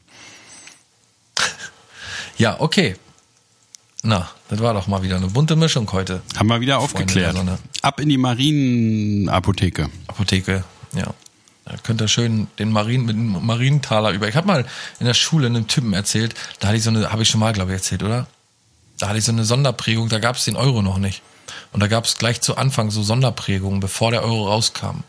[2.36, 2.96] Ja, okay.
[4.02, 6.22] Na, das war doch mal wieder eine bunte Mischung heute.
[6.36, 7.36] Haben wir wieder aufgeklärt.
[7.80, 9.88] Ab in die Marienapotheke.
[10.06, 10.64] Apotheke,
[10.94, 11.14] ja.
[11.64, 14.28] Da könnt ihr schön den Marien, mit dem Marientaler über.
[14.28, 14.66] Ich habe mal
[15.00, 17.54] in der Schule einem Typen erzählt, da hatte ich so eine, habe ich schon mal,
[17.54, 18.26] glaube ich, erzählt, oder?
[18.98, 21.22] Da hatte ich so eine Sonderprägung, da gab es den Euro noch nicht.
[21.72, 25.04] Und da gab es gleich zu Anfang so Sonderprägungen, bevor der Euro rauskam.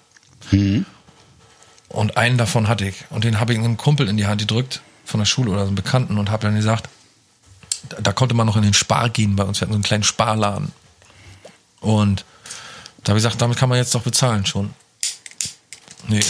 [1.89, 3.03] Und einen davon hatte ich.
[3.09, 5.67] Und den habe ich einem Kumpel in die Hand gedrückt, von der Schule oder so
[5.67, 6.89] einem Bekannten, und habe dann gesagt,
[8.01, 9.59] da, konnte man noch in den Spar gehen bei uns.
[9.59, 10.71] Wir hatten so einen kleinen Sparladen.
[11.81, 12.25] Und
[13.03, 14.73] da habe ich gesagt, damit kann man jetzt doch bezahlen schon.
[16.07, 16.23] Nee,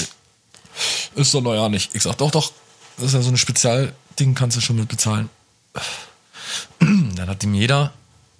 [1.16, 1.96] ist doch ja nicht.
[1.96, 2.52] Ich sag, doch, doch,
[2.98, 5.30] das ist ja so ein Spezialding, kannst du schon mit bezahlen.
[6.80, 7.94] Dann hat ihm jeder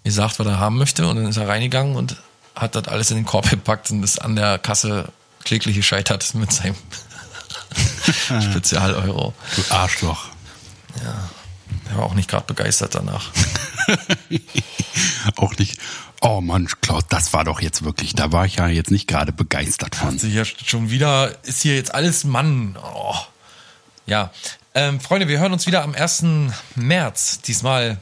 [0.04, 2.16] gesagt, was er haben möchte und dann ist er reingegangen und
[2.54, 5.12] hat das alles in den Korb gepackt und ist an der Kasse
[5.44, 6.76] kläglich gescheitert mit seinem
[8.52, 9.34] Spezial-Euro.
[9.56, 10.26] Du Arschloch.
[11.90, 13.32] Er war auch nicht gerade begeistert danach.
[15.36, 15.80] Auch nicht.
[16.22, 18.16] Oh Mann, Klaus, das war doch jetzt wirklich.
[18.16, 20.10] Da war ich ja jetzt nicht gerade begeistert von.
[20.10, 22.78] Also hier schon wieder ist hier jetzt alles Mann.
[22.82, 23.16] Oh.
[24.08, 24.32] Ja,
[24.74, 26.26] ähm, Freunde, wir hören uns wieder am 1.
[26.76, 27.42] März.
[27.42, 27.98] Diesmal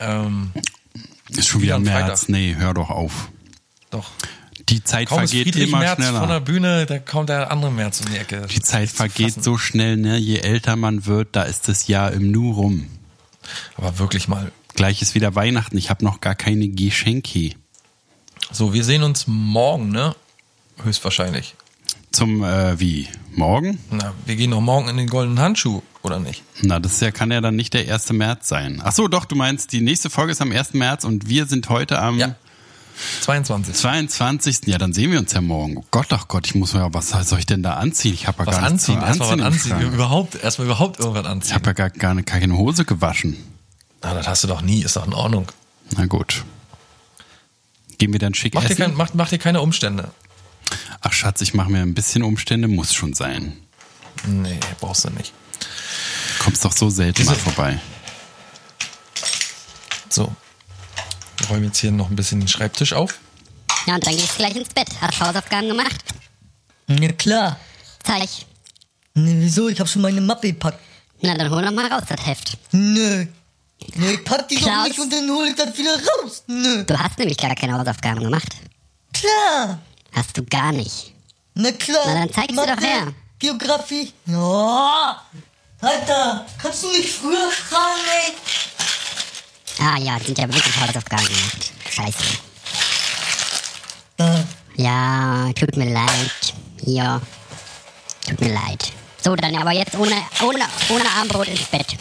[0.00, 0.52] ähm,
[1.30, 2.20] Ist schon wieder wieder März.
[2.20, 2.28] Freitag.
[2.28, 3.28] Nee, hör doch auf.
[3.90, 4.10] doch.
[4.68, 6.40] Die Zeit Kaum vergeht immer Merz von der schneller.
[6.40, 8.46] Bühne, da kommt der andere März um die Ecke.
[8.50, 10.18] Die Zeit vergeht so schnell, ne?
[10.18, 12.86] Je älter man wird, da ist das Jahr im Nu rum.
[13.76, 14.52] Aber wirklich mal.
[14.74, 15.76] Gleich ist wieder Weihnachten.
[15.78, 17.52] Ich habe noch gar keine Geschenke.
[18.52, 20.14] So, wir sehen uns morgen, ne?
[20.82, 21.54] Höchstwahrscheinlich.
[22.12, 23.08] Zum, äh, wie?
[23.34, 23.78] Morgen?
[23.90, 26.42] Na, wir gehen doch morgen in den goldenen Handschuh, oder nicht?
[26.62, 28.12] Na, das ja, kann ja dann nicht der 1.
[28.12, 28.80] März sein.
[28.82, 30.74] Ach so, doch, du meinst, die nächste Folge ist am 1.
[30.74, 32.34] März und wir sind heute am Ja.
[33.22, 33.74] 22.
[33.74, 34.58] 22.
[34.66, 35.76] Ja, dann sehen wir uns ja morgen.
[35.78, 38.14] Oh Gott, ach Gott, ich muss ja, was soll ich denn da anziehen?
[38.14, 39.02] Ich habe ja Was gar nichts anziehen?
[39.06, 39.70] Erstmal im anziehen.
[39.78, 39.94] Schrank.
[39.94, 41.54] Überhaupt, erstmal überhaupt irgendwas Ich anziehen.
[41.54, 43.36] habe ja gar, gar keine Hose gewaschen.
[44.02, 45.46] Na, das hast du doch nie, ist doch in Ordnung.
[45.96, 46.44] Na gut.
[47.98, 48.82] Gehen wir dann schick Mach dir, essen?
[48.82, 50.10] kein, mach, mach dir keine Umstände.
[51.00, 53.54] Ach Schatz, ich mache mir ein bisschen Umstände, muss schon sein.
[54.26, 55.32] Nee, brauchst du nicht.
[56.40, 57.80] Kommst doch so selten mal Diese- vorbei.
[60.08, 60.34] So.
[61.38, 63.18] Wir räumen jetzt hier noch ein bisschen den Schreibtisch auf.
[63.86, 64.88] Ja, und dann gehst du gleich ins Bett.
[65.00, 65.96] Hast Hausaufgaben gemacht?
[66.88, 67.58] Ja klar.
[68.02, 68.28] Zeig.
[69.14, 69.68] Ne, wieso?
[69.68, 70.80] Ich hab schon meine Mappe gepackt.
[71.20, 72.56] Na, dann hol doch mal raus, das Heft.
[72.72, 73.26] Nö.
[73.94, 74.88] Ne, ich pack die doch Klaus?
[74.88, 76.42] nicht und dann hol ich das wieder raus.
[76.46, 76.84] Nö.
[76.84, 78.48] Du hast nämlich gar keine Hausaufgaben gemacht.
[79.12, 79.78] Klar.
[80.12, 81.12] Hast du gar nicht.
[81.54, 82.02] Na klar.
[82.06, 83.12] Na, dann zeig sie doch her.
[83.38, 84.12] Geografie.
[84.28, 85.12] Oh,
[85.80, 88.34] Alter, kannst du nicht früher fragen, ey?
[89.80, 91.72] Ah ja, sind ja wirklich Hausaufgaben gemacht.
[91.90, 92.24] Scheiße.
[94.16, 94.44] Da.
[94.76, 96.54] Ja, tut mir leid.
[96.84, 97.20] Hier.
[98.28, 98.92] Tut mir leid.
[99.22, 101.96] So, dann aber jetzt ohne, ohne, ohne Armbrot ins Bett.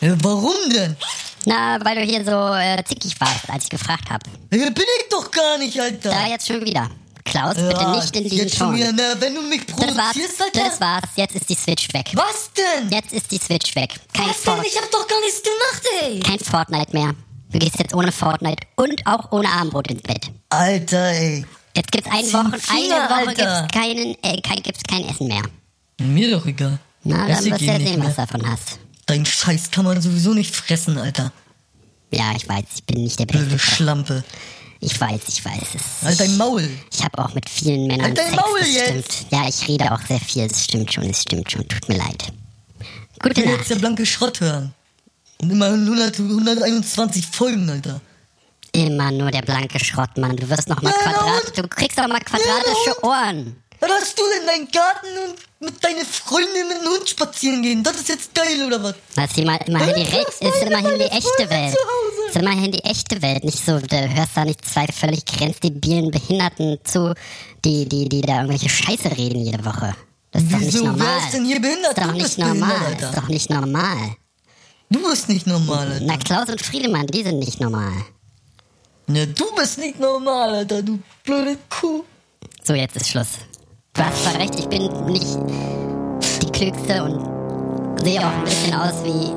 [0.00, 0.96] Ja, warum denn?
[1.44, 4.24] Na, weil du hier so äh, zickig warst, als ich gefragt habe.
[4.50, 6.10] Ja, bin ich doch gar nicht, Alter.
[6.10, 6.88] Da jetzt schon wieder.
[7.32, 8.76] Klaus, bitte Ja, nicht in diesen Ton.
[8.76, 10.64] wieder, na, wenn du mich Das war's, provozierst, Alter.
[10.68, 11.04] das war's.
[11.16, 12.10] Jetzt ist die Switch weg.
[12.14, 12.90] Was denn?
[12.90, 13.94] Jetzt ist die Switch weg.
[14.12, 14.54] Kein, Was denn?
[14.54, 16.20] Fort Ich hab doch gar nichts gemacht, ey.
[16.20, 17.14] kein Fortnite mehr.
[17.50, 20.30] Du gehst jetzt ohne Fortnite und auch ohne Armbrot ins Bett.
[20.50, 21.46] Alter, ey.
[21.74, 23.62] Jetzt gibt's eine Woche, Finger, eine Woche Alter.
[23.62, 25.42] gibt's keinen, äh, kein, gibt's kein Essen mehr.
[26.00, 26.78] Mir doch egal.
[27.04, 28.26] Na, dann wirst du ja eh sehen, was mehr.
[28.26, 28.78] du davon hast.
[29.06, 31.32] Dein Scheiß kann man sowieso nicht fressen, Alter.
[32.12, 33.44] Ja, ich weiß, ich bin nicht der Beste.
[33.46, 34.22] Blöde Schlampe.
[34.84, 36.04] Ich weiß, ich weiß es.
[36.04, 36.68] Halt dein Maul.
[36.92, 39.12] Ich habe auch mit vielen Männern Halt dein Sex, Maul jetzt.
[39.12, 39.32] stimmt.
[39.32, 41.68] Ja, ich rede auch sehr viel, das stimmt schon, das stimmt schon.
[41.68, 42.32] Tut mir leid.
[43.22, 43.70] Gute Ich will jetzt Nacht.
[43.70, 44.74] der blanke Schrott hören.
[45.40, 48.00] Und immer 100, 121 Folgen, Alter.
[48.72, 50.36] Immer nur der blanke Schrott, Mann.
[50.36, 53.61] Du wirst noch mal Ja, Quadrat, du kriegst doch mal quadratische Ohren.
[53.82, 57.82] Was hast du in deinen Garten und mit deiner Freundin mit dem Hund spazieren gehen?
[57.82, 58.94] Das ist jetzt geil, oder was?
[59.16, 61.74] Das ist immer, immerhin die, Re ist immerhin die echte Welt.
[61.74, 62.28] Hause.
[62.28, 63.42] Ist immerhin die echte Welt.
[63.42, 67.12] Nicht so, du hörst da nicht zwei völlig grenzdebilen Behinderten zu,
[67.64, 69.96] die, die, die da irgendwelche Scheiße reden jede Woche.
[70.30, 70.78] Das ist doch Wieso?
[70.78, 71.08] nicht normal.
[71.08, 71.98] Wer ist denn hier behindert?
[71.98, 72.96] Ist doch nicht normal.
[73.00, 74.16] Ist doch nicht normal.
[74.90, 76.04] Du bist nicht normal, Alter.
[76.04, 77.92] Na, Klaus und Friedemann, die sind nicht normal.
[79.08, 82.04] Ne, du bist nicht normal, Alter, du blöde Kuh.
[82.62, 83.28] So, jetzt ist Schluss.
[83.94, 85.36] Du hast zwar recht, ich bin nicht
[86.42, 89.32] die Klügste und sehe auch ein bisschen aus wie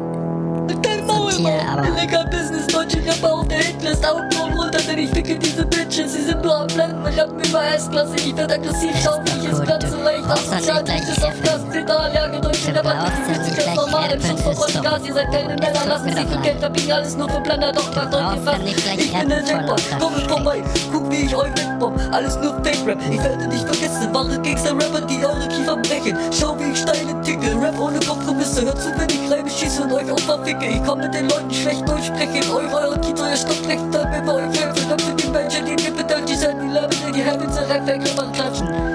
[0.81, 1.97] Dein Maul, Tier, aber- Mann.
[1.97, 4.05] Illegal Business, deutsche Rapper auf der Hitlist.
[4.07, 6.13] Augenbrauen runter, denn ich ficke diese Bitches.
[6.13, 8.15] Sie sind nur am Blenden, rappen über S-Klasse.
[8.15, 9.87] Ich werd aggressiv, schau, wie ich es Gut, platze.
[9.87, 13.53] du Leicht asozial, nicht Bitches auf Gas, Pedal, ja, gedrückt in der doch fühlt sich
[13.53, 15.01] nicht ganz normal im Schuss Erdbeeren von ist Gas.
[15.05, 16.43] Ihr seid keine Männer, lassen für leid.
[16.43, 16.91] Geld verbiegen.
[16.91, 18.61] Alles nur für Blender, doch macht euch gefasst.
[18.65, 20.63] Ich bin der Jackpot, komme vorbei.
[20.91, 21.99] Guck, wie ich euch wegbomb.
[22.11, 22.99] Alles nur Fake-Rap.
[23.09, 26.17] Ich werde nicht vergessen, wahre Gangster-Rapper, die eure Kiefer brechen.
[26.31, 27.51] Schau, wie ich steile ticke.
[27.61, 28.65] Rap ohne Kompromisse.
[28.65, 30.65] Hört zu, wenn ich Reime schieße und euch verficke.
[30.65, 32.37] Ich komm mit den Leuten schlecht durchspreche.
[32.37, 34.89] In eure, eure Kita, ihr stoppt recht, wenn wir euch helfen.
[34.89, 35.84] Dann für die Menschen, die
[37.85, 38.94] mir bedankt,